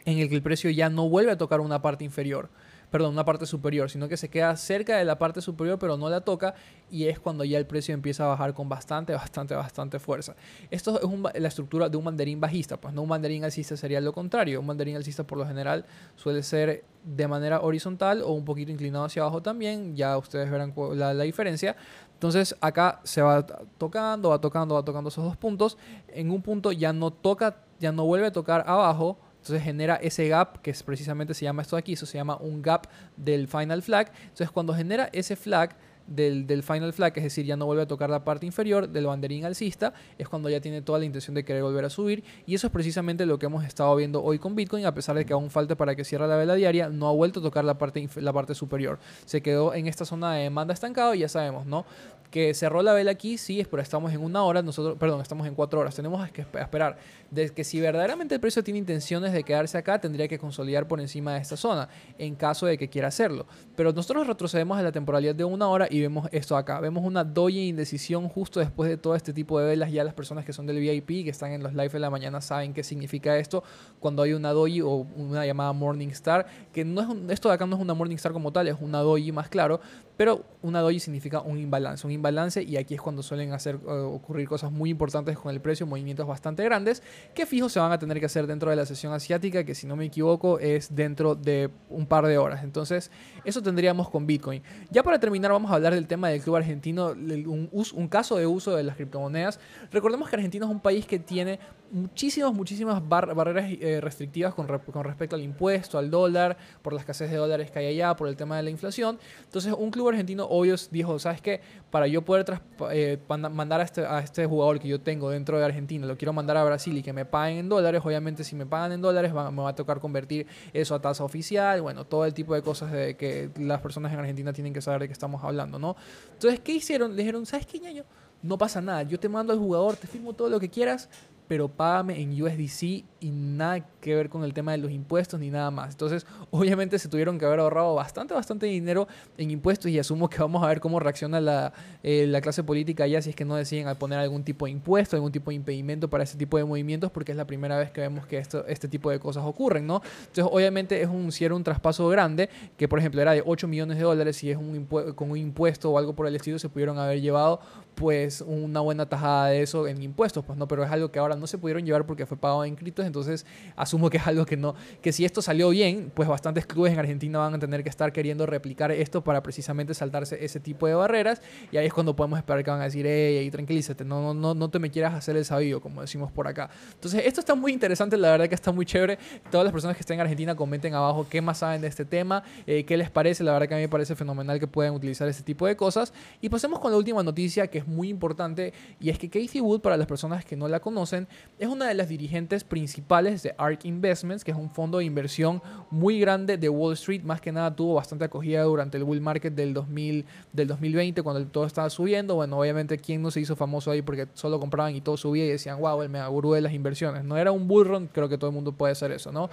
en 0.04 0.18
el 0.18 0.28
que 0.28 0.34
el 0.34 0.42
precio 0.42 0.68
ya 0.70 0.90
no 0.90 1.08
vuelve 1.08 1.30
a 1.30 1.38
tocar 1.38 1.60
una 1.60 1.80
parte 1.80 2.04
inferior 2.04 2.50
perdón, 2.92 3.14
una 3.14 3.24
parte 3.24 3.46
superior, 3.46 3.90
sino 3.90 4.06
que 4.06 4.18
se 4.18 4.28
queda 4.28 4.54
cerca 4.54 4.98
de 4.98 5.04
la 5.06 5.18
parte 5.18 5.40
superior 5.40 5.78
pero 5.78 5.96
no 5.96 6.10
la 6.10 6.20
toca 6.20 6.54
y 6.90 7.06
es 7.06 7.18
cuando 7.18 7.42
ya 7.42 7.56
el 7.56 7.66
precio 7.66 7.94
empieza 7.94 8.24
a 8.24 8.28
bajar 8.28 8.52
con 8.52 8.68
bastante, 8.68 9.14
bastante, 9.14 9.54
bastante 9.54 9.98
fuerza. 9.98 10.36
Esto 10.70 11.00
es 11.32 11.40
la 11.40 11.48
estructura 11.48 11.88
de 11.88 11.96
un 11.96 12.04
mandarín 12.04 12.38
bajista, 12.38 12.76
pues 12.78 12.92
no 12.92 13.02
un 13.02 13.08
mandarín 13.08 13.44
alcista 13.44 13.78
sería 13.78 13.98
lo 14.02 14.12
contrario. 14.12 14.60
Un 14.60 14.66
mandarín 14.66 14.94
alcista 14.94 15.24
por 15.24 15.38
lo 15.38 15.46
general 15.46 15.86
suele 16.16 16.42
ser 16.42 16.84
de 17.02 17.26
manera 17.26 17.62
horizontal 17.62 18.20
o 18.20 18.32
un 18.32 18.44
poquito 18.44 18.70
inclinado 18.70 19.06
hacia 19.06 19.22
abajo 19.22 19.40
también, 19.40 19.96
ya 19.96 20.18
ustedes 20.18 20.50
verán 20.50 20.74
la, 20.94 21.14
la 21.14 21.24
diferencia. 21.24 21.74
Entonces 22.12 22.54
acá 22.60 23.00
se 23.04 23.22
va 23.22 23.46
tocando, 23.78 24.28
va 24.28 24.38
tocando, 24.38 24.74
va 24.74 24.84
tocando 24.84 25.08
esos 25.08 25.24
dos 25.24 25.38
puntos. 25.38 25.78
En 26.08 26.30
un 26.30 26.42
punto 26.42 26.72
ya 26.72 26.92
no 26.92 27.10
toca, 27.10 27.56
ya 27.80 27.90
no 27.90 28.04
vuelve 28.04 28.26
a 28.26 28.32
tocar 28.32 28.64
abajo, 28.66 29.16
entonces 29.42 29.64
genera 29.64 29.96
ese 29.96 30.28
gap, 30.28 30.62
que 30.62 30.70
es 30.70 30.84
precisamente 30.84 31.34
se 31.34 31.44
llama 31.44 31.62
esto 31.62 31.76
aquí, 31.76 31.94
eso 31.94 32.06
se 32.06 32.16
llama 32.16 32.36
un 32.36 32.62
gap 32.62 32.86
del 33.16 33.48
final 33.48 33.82
flag. 33.82 34.12
Entonces 34.22 34.52
cuando 34.52 34.72
genera 34.72 35.10
ese 35.12 35.34
flag, 35.34 35.74
del, 36.06 36.62
final 36.62 36.92
flag, 36.92 37.12
es 37.16 37.24
decir, 37.24 37.44
ya 37.44 37.56
no 37.56 37.66
vuelve 37.66 37.82
a 37.82 37.86
tocar 37.86 38.08
la 38.08 38.22
parte 38.22 38.46
inferior 38.46 38.88
del 38.88 39.06
banderín 39.06 39.44
alcista, 39.44 39.94
es 40.16 40.28
cuando 40.28 40.48
ya 40.48 40.60
tiene 40.60 40.80
toda 40.80 41.00
la 41.00 41.04
intención 41.06 41.34
de 41.34 41.44
querer 41.44 41.64
volver 41.64 41.84
a 41.84 41.90
subir. 41.90 42.22
Y 42.46 42.54
eso 42.54 42.68
es 42.68 42.72
precisamente 42.72 43.26
lo 43.26 43.36
que 43.40 43.46
hemos 43.46 43.64
estado 43.64 43.94
viendo 43.96 44.22
hoy 44.22 44.38
con 44.38 44.54
Bitcoin, 44.54 44.86
a 44.86 44.94
pesar 44.94 45.16
de 45.16 45.24
que 45.24 45.32
aún 45.32 45.50
falta 45.50 45.74
para 45.76 45.96
que 45.96 46.04
cierre 46.04 46.28
la 46.28 46.36
vela 46.36 46.54
diaria, 46.54 46.88
no 46.88 47.08
ha 47.08 47.12
vuelto 47.12 47.40
a 47.40 47.42
tocar 47.42 47.64
la 47.64 47.78
parte, 47.78 48.08
la 48.16 48.32
parte 48.32 48.54
superior. 48.54 49.00
Se 49.24 49.42
quedó 49.42 49.74
en 49.74 49.88
esta 49.88 50.04
zona 50.04 50.34
de 50.34 50.44
demanda 50.44 50.72
estancado 50.72 51.14
y 51.14 51.20
ya 51.20 51.28
sabemos, 51.28 51.66
¿no? 51.66 51.84
Que 52.32 52.54
cerró 52.54 52.82
la 52.82 52.94
vela 52.94 53.10
aquí, 53.10 53.36
sí, 53.36 53.64
pero 53.70 53.82
estamos 53.82 54.10
en 54.12 54.22
una 54.22 54.42
hora, 54.42 54.62
nosotros, 54.62 54.96
perdón, 54.98 55.20
estamos 55.20 55.46
en 55.46 55.54
cuatro 55.54 55.80
horas. 55.80 55.94
Tenemos 55.94 56.28
que 56.30 56.40
esperar 56.40 56.96
de 57.30 57.50
que 57.50 57.62
si 57.62 57.78
verdaderamente 57.78 58.34
el 58.34 58.40
precio 58.40 58.64
tiene 58.64 58.78
intenciones 58.78 59.34
de 59.34 59.44
quedarse 59.44 59.76
acá, 59.76 60.00
tendría 60.00 60.26
que 60.28 60.38
consolidar 60.38 60.88
por 60.88 60.98
encima 60.98 61.34
de 61.34 61.40
esta 61.40 61.58
zona, 61.58 61.90
en 62.16 62.34
caso 62.34 62.64
de 62.64 62.78
que 62.78 62.88
quiera 62.88 63.08
hacerlo. 63.08 63.46
Pero 63.76 63.92
nosotros 63.92 64.26
retrocedemos 64.26 64.78
a 64.78 64.82
la 64.82 64.92
temporalidad 64.92 65.34
de 65.34 65.44
una 65.44 65.68
hora 65.68 65.86
y 65.90 66.00
vemos 66.00 66.26
esto 66.32 66.56
acá. 66.56 66.80
Vemos 66.80 67.04
una 67.04 67.22
doji 67.22 67.68
indecisión 67.68 68.28
justo 68.30 68.60
después 68.60 68.88
de 68.88 68.96
todo 68.96 69.14
este 69.14 69.34
tipo 69.34 69.60
de 69.60 69.66
velas. 69.66 69.92
Ya 69.92 70.02
las 70.02 70.14
personas 70.14 70.46
que 70.46 70.54
son 70.54 70.66
del 70.66 70.80
VIP, 70.80 71.24
que 71.24 71.30
están 71.30 71.52
en 71.52 71.62
los 71.62 71.74
live 71.74 71.90
de 71.90 72.00
la 72.00 72.08
mañana, 72.08 72.40
saben 72.40 72.72
qué 72.72 72.82
significa 72.82 73.36
esto 73.36 73.62
cuando 74.00 74.22
hay 74.22 74.32
una 74.32 74.52
doji 74.52 74.80
o 74.80 75.06
una 75.16 75.44
llamada 75.44 75.74
Morning 75.74 76.08
Star, 76.08 76.46
que 76.72 76.82
no 76.82 77.02
es 77.02 77.30
esto 77.30 77.50
de 77.50 77.56
acá 77.56 77.66
no 77.66 77.76
es 77.76 77.82
una 77.82 77.92
Morning 77.92 78.16
Star 78.16 78.32
como 78.32 78.52
tal, 78.52 78.68
es 78.68 78.76
una 78.80 79.00
doji 79.00 79.32
más 79.32 79.50
claro, 79.50 79.80
pero 80.22 80.44
una 80.62 80.78
doji 80.78 81.00
significa 81.00 81.40
un 81.40 81.58
imbalance, 81.58 82.06
un 82.06 82.12
imbalance 82.12 82.62
y 82.62 82.76
aquí 82.76 82.94
es 82.94 83.00
cuando 83.00 83.24
suelen 83.24 83.52
hacer 83.52 83.80
eh, 83.84 83.90
ocurrir 83.90 84.46
cosas 84.46 84.70
muy 84.70 84.88
importantes 84.88 85.36
con 85.36 85.52
el 85.52 85.60
precio, 85.60 85.84
movimientos 85.84 86.28
bastante 86.28 86.62
grandes 86.62 87.02
que 87.34 87.44
fijo 87.44 87.68
se 87.68 87.80
van 87.80 87.90
a 87.90 87.98
tener 87.98 88.20
que 88.20 88.26
hacer 88.26 88.46
dentro 88.46 88.70
de 88.70 88.76
la 88.76 88.86
sesión 88.86 89.12
asiática, 89.12 89.64
que 89.64 89.74
si 89.74 89.84
no 89.88 89.96
me 89.96 90.04
equivoco 90.04 90.60
es 90.60 90.94
dentro 90.94 91.34
de 91.34 91.70
un 91.88 92.06
par 92.06 92.24
de 92.26 92.38
horas. 92.38 92.62
Entonces, 92.62 93.10
eso 93.44 93.62
tendríamos 93.62 94.08
con 94.10 94.24
Bitcoin. 94.24 94.62
Ya 94.92 95.02
para 95.02 95.18
terminar 95.18 95.50
vamos 95.50 95.72
a 95.72 95.74
hablar 95.74 95.92
del 95.92 96.06
tema 96.06 96.28
del 96.28 96.40
club 96.40 96.54
argentino, 96.54 97.08
un 97.08 98.08
caso 98.08 98.36
de 98.36 98.46
uso 98.46 98.76
de 98.76 98.84
las 98.84 98.94
criptomonedas. 98.94 99.58
Recordemos 99.90 100.30
que 100.30 100.36
Argentina 100.36 100.66
es 100.66 100.70
un 100.70 100.78
país 100.78 101.04
que 101.04 101.18
tiene 101.18 101.58
muchísimas, 101.92 102.52
muchísimas 102.52 103.06
barreras 103.06 103.66
eh, 103.70 104.00
restrictivas 104.00 104.54
con, 104.54 104.66
con, 104.66 105.04
respecto 105.04 105.36
al 105.36 105.42
impuesto, 105.42 105.98
al 105.98 106.10
dólar, 106.10 106.56
por 106.80 106.94
la 106.94 107.00
escasez 107.00 107.30
de 107.30 107.36
dólares 107.36 107.70
que 107.70 107.78
hay 107.78 107.86
allá, 107.86 108.16
por 108.16 108.28
el 108.28 108.36
tema 108.36 108.56
de 108.56 108.62
la 108.62 108.70
inflación. 108.70 109.18
Entonces, 109.44 109.74
un 109.76 109.90
club 109.90 110.08
argentino, 110.08 110.46
obvio, 110.46 110.74
dijo, 110.90 111.18
¿sabes 111.18 111.40
qué? 111.40 111.60
Para 111.90 112.06
yo 112.06 112.22
poder 112.22 112.60
eh, 112.90 113.18
mandar 113.28 113.80
a 113.80 113.84
este, 113.84 114.04
a 114.06 114.20
este 114.20 114.46
jugador 114.46 114.80
que 114.80 114.88
yo 114.88 115.00
tengo 115.00 115.30
dentro 115.30 115.58
de 115.58 115.64
Argentina, 115.64 116.06
lo 116.06 116.16
quiero 116.16 116.32
mandar 116.32 116.56
a 116.56 116.64
Brasil 116.64 116.96
y 116.96 117.02
que 117.02 117.12
me 117.12 117.24
paguen 117.24 117.58
en 117.58 117.68
dólares, 117.68 118.00
obviamente 118.04 118.42
si 118.42 118.56
me 118.56 118.66
pagan 118.66 118.92
en 118.92 119.02
dólares 119.02 119.32
me 119.32 119.62
va 119.62 119.68
a 119.68 119.74
tocar 119.74 120.00
convertir 120.00 120.46
eso 120.72 120.94
a 120.94 121.00
tasa 121.00 121.24
oficial, 121.24 121.82
bueno, 121.82 122.06
todo 122.06 122.24
el 122.24 122.32
tipo 122.32 122.54
de 122.54 122.62
cosas 122.62 122.90
de 122.90 123.16
que 123.16 123.50
las 123.58 123.80
personas 123.80 124.12
en 124.12 124.18
Argentina 124.18 124.52
tienen 124.52 124.72
que 124.72 124.80
saber 124.80 125.02
de 125.02 125.06
qué 125.08 125.12
estamos 125.12 125.44
hablando, 125.44 125.78
¿no? 125.78 125.96
Entonces, 126.32 126.60
¿qué 126.60 126.72
hicieron? 126.72 127.10
Le 127.12 127.18
dijeron, 127.18 127.44
¿sabes 127.44 127.66
qué, 127.66 127.78
ñaño? 127.78 128.04
No 128.42 128.58
pasa 128.58 128.80
nada, 128.80 129.04
yo 129.04 129.20
te 129.20 129.28
mando 129.28 129.52
al 129.52 129.58
jugador, 129.58 129.94
te 129.94 130.08
firmo 130.08 130.32
todo 130.32 130.48
lo 130.48 130.58
que 130.58 130.68
quieras, 130.68 131.08
pero 131.52 131.68
págame 131.68 132.18
en 132.18 132.42
USDC 132.42 133.04
y 133.22 133.30
nada 133.30 133.86
que 134.00 134.14
ver 134.14 134.28
con 134.28 134.42
el 134.42 134.52
tema 134.52 134.72
de 134.72 134.78
los 134.78 134.90
impuestos 134.90 135.38
ni 135.38 135.48
nada 135.48 135.70
más. 135.70 135.92
Entonces, 135.92 136.26
obviamente 136.50 136.98
se 136.98 137.08
tuvieron 137.08 137.38
que 137.38 137.46
haber 137.46 137.60
ahorrado 137.60 137.94
bastante, 137.94 138.34
bastante 138.34 138.66
dinero 138.66 139.06
en 139.38 139.50
impuestos 139.50 139.90
y 139.90 139.98
asumo 139.98 140.28
que 140.28 140.38
vamos 140.38 140.62
a 140.62 140.66
ver 140.66 140.80
cómo 140.80 140.98
reacciona 140.98 141.40
la, 141.40 141.72
eh, 142.02 142.26
la 142.26 142.40
clase 142.40 142.64
política 142.64 143.06
ya 143.06 143.22
si 143.22 143.30
es 143.30 143.36
que 143.36 143.44
no 143.44 143.54
deciden 143.54 143.94
poner 143.96 144.18
algún 144.18 144.42
tipo 144.42 144.64
de 144.64 144.72
impuesto, 144.72 145.16
algún 145.16 145.30
tipo 145.30 145.50
de 145.50 145.56
impedimento 145.56 146.08
para 146.10 146.24
ese 146.24 146.36
tipo 146.36 146.56
de 146.56 146.64
movimientos 146.64 147.10
porque 147.10 147.32
es 147.32 147.38
la 147.38 147.46
primera 147.46 147.78
vez 147.78 147.90
que 147.90 148.00
vemos 148.00 148.26
que 148.26 148.38
esto, 148.38 148.66
este 148.66 148.88
tipo 148.88 149.10
de 149.10 149.20
cosas 149.20 149.44
ocurren, 149.44 149.86
¿no? 149.86 150.02
Entonces, 150.26 150.46
obviamente 150.50 151.00
es 151.00 151.08
un, 151.08 151.30
si 151.30 151.46
un 151.46 151.62
traspaso 151.62 152.08
grande, 152.08 152.48
que 152.76 152.88
por 152.88 152.98
ejemplo 152.98 153.20
era 153.20 153.32
de 153.32 153.42
8 153.44 153.68
millones 153.68 153.98
de 153.98 154.04
dólares, 154.04 154.36
si 154.36 154.50
es 154.50 154.56
un 154.56 154.86
con 155.14 155.30
un 155.30 155.36
impuesto 155.36 155.90
o 155.90 155.98
algo 155.98 156.14
por 156.14 156.26
el 156.26 156.34
estilo, 156.34 156.58
se 156.58 156.68
pudieron 156.68 156.98
haber 156.98 157.20
llevado 157.20 157.60
pues 157.94 158.40
una 158.40 158.80
buena 158.80 159.06
tajada 159.06 159.48
de 159.48 159.62
eso 159.62 159.86
en 159.86 160.02
impuestos, 160.02 160.44
pues 160.44 160.58
no, 160.58 160.66
pero 160.66 160.82
es 160.82 160.90
algo 160.90 161.10
que 161.10 161.18
ahora 161.18 161.36
no 161.36 161.46
se 161.46 161.58
pudieron 161.58 161.84
llevar 161.84 162.06
porque 162.06 162.26
fue 162.26 162.36
pagado 162.36 162.64
en 162.64 162.74
criptos, 162.74 163.04
entonces 163.12 163.46
asumo 163.76 164.10
que 164.10 164.16
es 164.16 164.26
algo 164.26 164.46
que 164.46 164.56
no, 164.56 164.74
que 165.00 165.12
si 165.12 165.24
esto 165.24 165.42
salió 165.42 165.68
bien, 165.70 166.10
pues 166.14 166.28
bastantes 166.28 166.66
clubes 166.66 166.92
en 166.92 166.98
Argentina 166.98 167.38
van 167.38 167.54
a 167.54 167.58
tener 167.58 167.82
que 167.82 167.90
estar 167.90 168.12
queriendo 168.12 168.46
replicar 168.46 168.90
esto 168.90 169.22
para 169.22 169.42
precisamente 169.42 169.94
saltarse 169.94 170.42
ese 170.44 170.60
tipo 170.60 170.86
de 170.86 170.94
barreras 170.94 171.42
y 171.70 171.76
ahí 171.76 171.86
es 171.86 171.92
cuando 171.92 172.16
podemos 172.16 172.38
esperar 172.38 172.64
que 172.64 172.70
van 172.70 172.80
a 172.80 172.84
decir, 172.84 173.06
hey, 173.06 173.50
tranquilízate, 173.50 174.04
no, 174.04 174.22
no, 174.22 174.34
no, 174.34 174.54
no 174.54 174.70
te 174.70 174.78
me 174.78 174.90
quieras 174.90 175.14
hacer 175.14 175.36
el 175.36 175.44
sabido, 175.44 175.80
como 175.80 176.00
decimos 176.00 176.32
por 176.32 176.48
acá. 176.48 176.70
Entonces 176.94 177.22
esto 177.26 177.40
está 177.40 177.54
muy 177.54 177.72
interesante, 177.72 178.16
la 178.16 178.30
verdad 178.30 178.48
que 178.48 178.54
está 178.54 178.72
muy 178.72 178.86
chévere. 178.86 179.18
Todas 179.50 179.64
las 179.64 179.72
personas 179.72 179.96
que 179.96 180.00
estén 180.00 180.14
en 180.14 180.22
Argentina 180.22 180.54
comenten 180.54 180.94
abajo 180.94 181.26
qué 181.28 181.42
más 181.42 181.58
saben 181.58 181.82
de 181.82 181.88
este 181.88 182.04
tema, 182.04 182.42
eh, 182.66 182.84
qué 182.84 182.96
les 182.96 183.10
parece, 183.10 183.44
la 183.44 183.52
verdad 183.52 183.68
que 183.68 183.74
a 183.74 183.76
mí 183.76 183.82
me 183.82 183.88
parece 183.88 184.14
fenomenal 184.14 184.58
que 184.58 184.66
puedan 184.66 184.94
utilizar 184.94 185.28
este 185.28 185.42
tipo 185.42 185.66
de 185.66 185.76
cosas. 185.76 186.12
Y 186.40 186.48
pasemos 186.48 186.80
con 186.80 186.90
la 186.90 186.96
última 186.96 187.22
noticia 187.22 187.66
que 187.66 187.78
es 187.78 187.86
muy 187.86 188.08
importante 188.08 188.72
y 189.00 189.10
es 189.10 189.18
que 189.18 189.28
Casey 189.28 189.60
Wood, 189.60 189.80
para 189.80 189.96
las 189.96 190.06
personas 190.06 190.44
que 190.44 190.56
no 190.56 190.68
la 190.68 190.80
conocen, 190.80 191.28
es 191.58 191.68
una 191.68 191.86
de 191.86 191.94
las 191.94 192.08
dirigentes 192.08 192.64
principales 192.64 193.01
de 193.42 193.54
ARK 193.58 193.84
Investments, 193.84 194.42
que 194.44 194.50
es 194.50 194.56
un 194.56 194.70
fondo 194.70 194.98
de 194.98 195.04
inversión 195.04 195.60
muy 195.90 196.18
grande 196.18 196.56
de 196.56 196.68
Wall 196.68 196.94
Street. 196.94 197.22
Más 197.22 197.40
que 197.40 197.52
nada 197.52 197.74
tuvo 197.74 197.94
bastante 197.94 198.24
acogida 198.24 198.62
durante 198.62 198.96
el 198.96 199.04
bull 199.04 199.20
market 199.20 199.54
del, 199.54 199.74
2000, 199.74 200.24
del 200.52 200.68
2020, 200.68 201.22
cuando 201.22 201.46
todo 201.46 201.66
estaba 201.66 201.90
subiendo. 201.90 202.36
Bueno, 202.36 202.58
obviamente, 202.58 202.96
¿quién 202.98 203.20
no 203.20 203.30
se 203.30 203.40
hizo 203.40 203.56
famoso 203.56 203.90
ahí 203.90 204.02
porque 204.02 204.28
solo 204.34 204.58
compraban 204.58 204.94
y 204.94 205.00
todo 205.00 205.16
subía 205.16 205.44
y 205.44 205.50
decían, 205.50 205.78
wow, 205.78 206.02
el 206.02 206.08
mega 206.08 206.26
gurú 206.28 206.52
de 206.52 206.60
las 206.60 206.72
inversiones? 206.72 207.24
No 207.24 207.36
era 207.36 207.52
un 207.52 207.68
bull 207.68 207.86
run, 207.86 208.08
creo 208.08 208.28
que 208.28 208.38
todo 208.38 208.50
el 208.50 208.54
mundo 208.54 208.72
puede 208.72 208.92
hacer 208.92 209.12
eso, 209.12 209.30
¿no? 209.30 209.50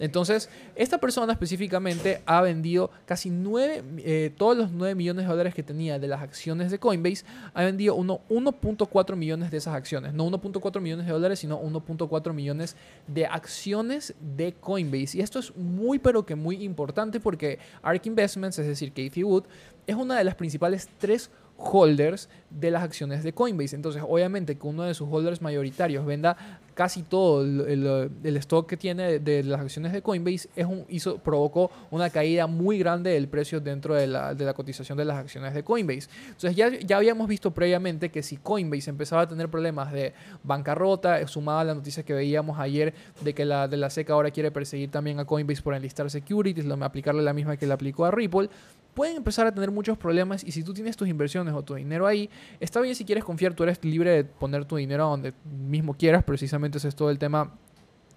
Entonces, 0.00 0.48
esta 0.74 0.98
persona 0.98 1.32
específicamente 1.34 2.22
ha 2.24 2.40
vendido 2.40 2.90
casi 3.04 3.30
9, 3.30 3.84
eh, 3.98 4.34
todos 4.36 4.56
los 4.56 4.72
9 4.72 4.94
millones 4.94 5.26
de 5.26 5.30
dólares 5.30 5.54
que 5.54 5.62
tenía 5.62 5.98
de 5.98 6.08
las 6.08 6.22
acciones 6.22 6.70
de 6.70 6.78
Coinbase, 6.78 7.24
ha 7.52 7.62
vendido 7.62 7.96
1.4 7.96 9.14
millones 9.14 9.50
de 9.50 9.58
esas 9.58 9.74
acciones. 9.74 10.14
No 10.14 10.30
1.4 10.30 10.80
millones 10.80 11.06
de 11.06 11.12
dólares, 11.12 11.38
sino 11.38 11.60
1.4 11.60 12.32
millones 12.32 12.76
de 13.06 13.26
acciones 13.26 14.14
de 14.34 14.54
Coinbase. 14.54 15.18
Y 15.18 15.20
esto 15.20 15.38
es 15.38 15.54
muy, 15.54 15.98
pero 15.98 16.24
que 16.24 16.34
muy 16.34 16.64
importante 16.64 17.20
porque 17.20 17.58
ARK 17.82 18.06
Investments, 18.06 18.58
es 18.58 18.66
decir, 18.66 18.92
Kathy 18.92 19.22
Wood, 19.22 19.44
es 19.86 19.96
una 19.96 20.16
de 20.16 20.24
las 20.24 20.34
principales 20.34 20.88
tres 20.98 21.30
holders 21.60 22.28
de 22.48 22.70
las 22.70 22.82
acciones 22.82 23.22
de 23.22 23.32
Coinbase. 23.32 23.76
Entonces, 23.76 24.02
obviamente 24.06 24.56
que 24.56 24.66
uno 24.66 24.84
de 24.84 24.94
sus 24.94 25.08
holders 25.10 25.42
mayoritarios 25.42 26.06
venda 26.06 26.60
casi 26.80 27.02
todo 27.02 27.42
el, 27.42 28.36
stock 28.38 28.66
que 28.66 28.78
tiene 28.78 29.18
de, 29.18 29.44
las 29.44 29.60
acciones 29.60 29.92
de 29.92 30.00
Coinbase, 30.00 30.48
es 30.56 30.64
un, 30.64 30.86
hizo, 30.88 31.18
provocó 31.18 31.70
una 31.90 32.08
caída 32.08 32.46
muy 32.46 32.78
grande 32.78 33.10
del 33.10 33.28
precio 33.28 33.60
dentro 33.60 33.94
de 33.94 34.06
la, 34.06 34.34
de 34.34 34.46
la 34.46 34.54
cotización 34.54 34.96
de 34.96 35.04
las 35.04 35.18
acciones 35.18 35.52
de 35.52 35.62
Coinbase. 35.62 36.08
Entonces, 36.28 36.56
ya, 36.56 36.70
ya 36.70 36.96
habíamos 36.96 37.28
visto 37.28 37.50
previamente 37.50 38.08
que 38.08 38.22
si 38.22 38.38
Coinbase 38.38 38.88
empezaba 38.88 39.20
a 39.20 39.28
tener 39.28 39.50
problemas 39.50 39.92
de 39.92 40.14
bancarrota, 40.42 41.28
sumada 41.28 41.60
a 41.60 41.64
la 41.64 41.74
noticia 41.74 42.02
que 42.02 42.14
veíamos 42.14 42.58
ayer 42.58 42.94
de 43.20 43.34
que 43.34 43.44
la 43.44 43.68
de 43.68 43.76
la 43.76 43.90
SEC 43.90 44.08
ahora 44.08 44.30
quiere 44.30 44.50
perseguir 44.50 44.90
también 44.90 45.20
a 45.20 45.26
Coinbase 45.26 45.60
por 45.60 45.74
enlistar 45.74 46.10
securities, 46.10 46.64
aplicarle 46.80 47.20
la 47.20 47.34
misma 47.34 47.58
que 47.58 47.66
le 47.66 47.74
aplicó 47.74 48.06
a 48.06 48.10
Ripple, 48.10 48.48
pueden 48.94 49.16
empezar 49.16 49.46
a 49.46 49.52
tener 49.52 49.70
muchos 49.70 49.96
problemas 49.96 50.44
y 50.44 50.52
si 50.52 50.62
tú 50.62 50.74
tienes 50.74 50.96
tus 50.96 51.08
inversiones 51.08 51.54
o 51.54 51.62
tu 51.62 51.74
dinero 51.74 52.06
ahí, 52.06 52.28
está 52.58 52.80
bien 52.80 52.94
si 52.94 53.04
quieres 53.04 53.24
confiar, 53.24 53.54
tú 53.54 53.62
eres 53.62 53.82
libre 53.84 54.10
de 54.10 54.24
poner 54.24 54.64
tu 54.64 54.76
dinero 54.76 55.08
donde 55.08 55.32
mismo 55.44 55.94
quieras, 55.94 56.24
precisamente 56.24 56.69
ese 56.78 56.88
es 56.88 56.94
todo 56.94 57.10
el 57.10 57.18
tema 57.18 57.52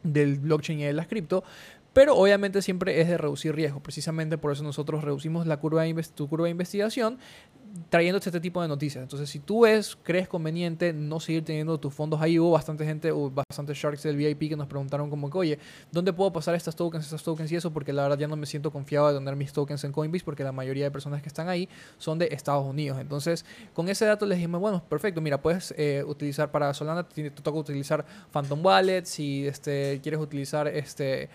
del 0.04 0.40
blockchain 0.40 0.80
y 0.80 0.84
de 0.84 0.94
las 0.94 1.08
cripto, 1.08 1.44
pero 1.94 2.16
obviamente 2.18 2.62
siempre 2.62 3.00
es 3.00 3.08
de 3.08 3.18
reducir 3.18 3.56
riesgo. 3.56 3.80
Precisamente 3.82 4.38
por 4.38 4.52
eso 4.52 4.64
nosotros 4.64 5.04
reducimos 5.04 5.46
la 5.46 5.58
curva 5.58 5.84
de 5.84 6.04
tu 6.16 6.28
curva 6.28 6.46
de 6.46 6.52
investigación 6.52 7.20
trayéndote 7.90 8.30
este 8.30 8.40
tipo 8.40 8.62
de 8.62 8.68
noticias. 8.68 9.02
Entonces, 9.02 9.30
si 9.30 9.40
tú 9.40 9.62
ves, 9.62 9.98
crees 10.04 10.28
conveniente 10.28 10.94
no 10.94 11.20
seguir 11.20 11.44
teniendo 11.44 11.80
tus 11.80 11.94
fondos 11.94 12.22
ahí, 12.22 12.38
hubo 12.38 12.52
bastante 12.52 12.86
gente, 12.86 13.12
hubo 13.12 13.32
bastante 13.32 13.74
sharks 13.74 14.04
del 14.04 14.16
VIP 14.16 14.50
que 14.50 14.56
nos 14.56 14.68
preguntaron 14.68 15.10
como 15.10 15.30
que, 15.30 15.38
oye, 15.38 15.60
¿dónde 15.92 16.14
puedo 16.14 16.32
pasar 16.32 16.54
estas 16.56 16.76
tokens, 16.76 17.06
estas 17.06 17.24
tokens 17.24 17.52
y 17.52 17.56
eso? 17.56 17.72
Porque 17.74 17.92
la 17.92 18.04
verdad 18.04 18.18
ya 18.20 18.28
no 18.28 18.36
me 18.36 18.46
siento 18.46 18.72
confiado 18.72 19.08
de 19.12 19.18
tener 19.18 19.36
mis 19.36 19.52
tokens 19.54 19.84
en 19.84 19.92
Coinbase 19.92 20.24
porque 20.24 20.44
la 20.44 20.52
mayoría 20.52 20.84
de 20.84 20.92
personas 20.92 21.22
que 21.22 21.30
están 21.30 21.50
ahí 21.50 21.68
son 21.98 22.20
de 22.20 22.28
Estados 22.32 22.66
Unidos. 22.66 23.00
Entonces, 23.00 23.44
con 23.74 23.90
ese 23.90 24.06
dato 24.06 24.26
les 24.26 24.38
dijimos, 24.38 24.62
bueno, 24.62 24.84
perfecto, 24.88 25.20
mira, 25.20 25.42
puedes 25.42 25.74
eh, 25.78 26.04
utilizar 26.06 26.52
para 26.52 26.74
Solana, 26.74 27.08
te, 27.08 27.32
toca 27.32 27.58
utilizar 27.58 28.06
Phantom 28.32 28.64
Wallet, 28.64 29.06
si 29.06 29.48
este, 29.48 30.00
quieres 30.02 30.22
utilizar 30.22 30.68
este 30.68 31.30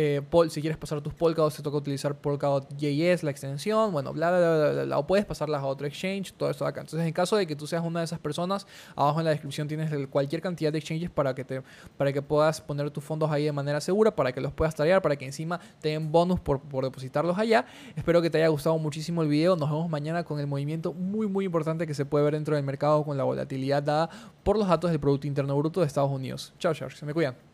eh, 0.00 0.22
si 0.48 0.60
quieres 0.60 0.78
pasar 0.78 1.00
tus 1.00 1.12
Polkadot, 1.12 1.52
te 1.52 1.60
toca 1.60 1.76
utilizar 1.76 2.14
Polkadot.js, 2.14 3.24
la 3.24 3.32
extensión, 3.32 3.90
bueno, 3.90 4.12
bla, 4.12 4.30
bla, 4.30 4.38
bla, 4.38 4.70
bla, 4.70 4.84
bla, 4.84 4.98
o 4.98 5.08
puedes 5.08 5.26
pasarlas 5.26 5.60
a 5.60 5.66
otro 5.66 5.88
exchange, 5.88 6.34
todo 6.34 6.50
esto 6.50 6.64
de 6.64 6.70
acá. 6.70 6.82
Entonces, 6.82 7.04
en 7.04 7.12
caso 7.12 7.34
de 7.34 7.48
que 7.48 7.56
tú 7.56 7.66
seas 7.66 7.84
una 7.84 7.98
de 7.98 8.04
esas 8.04 8.20
personas, 8.20 8.64
abajo 8.94 9.18
en 9.18 9.24
la 9.24 9.32
descripción 9.32 9.66
tienes 9.66 9.90
cualquier 10.06 10.40
cantidad 10.40 10.70
de 10.70 10.78
exchanges 10.78 11.10
para 11.10 11.34
que, 11.34 11.42
te, 11.42 11.62
para 11.96 12.12
que 12.12 12.22
puedas 12.22 12.60
poner 12.60 12.92
tus 12.92 13.02
fondos 13.02 13.28
ahí 13.32 13.46
de 13.46 13.50
manera 13.50 13.80
segura, 13.80 14.14
para 14.14 14.30
que 14.30 14.40
los 14.40 14.52
puedas 14.52 14.76
traer, 14.76 15.02
para 15.02 15.16
que 15.16 15.24
encima 15.24 15.58
te 15.80 15.88
den 15.88 16.12
bonus 16.12 16.38
por, 16.38 16.60
por 16.60 16.84
depositarlos 16.84 17.36
allá. 17.36 17.66
Espero 17.96 18.22
que 18.22 18.30
te 18.30 18.38
haya 18.38 18.48
gustado 18.48 18.78
muchísimo 18.78 19.22
el 19.22 19.28
video. 19.28 19.56
Nos 19.56 19.68
vemos 19.68 19.90
mañana 19.90 20.22
con 20.22 20.38
el 20.38 20.46
movimiento 20.46 20.92
muy, 20.92 21.26
muy 21.26 21.44
importante 21.44 21.88
que 21.88 21.94
se 21.94 22.04
puede 22.04 22.24
ver 22.24 22.34
dentro 22.34 22.54
del 22.54 22.64
mercado 22.64 23.02
con 23.02 23.16
la 23.16 23.24
volatilidad 23.24 23.82
dada 23.82 24.08
por 24.44 24.56
los 24.56 24.68
datos 24.68 24.92
del 24.92 25.00
Producto 25.00 25.26
Interno 25.26 25.56
Bruto 25.56 25.80
de 25.80 25.88
Estados 25.88 26.12
Unidos. 26.12 26.54
Chao, 26.60 26.72
chao, 26.72 26.88
se 26.88 27.04
me 27.04 27.12
cuidan. 27.12 27.47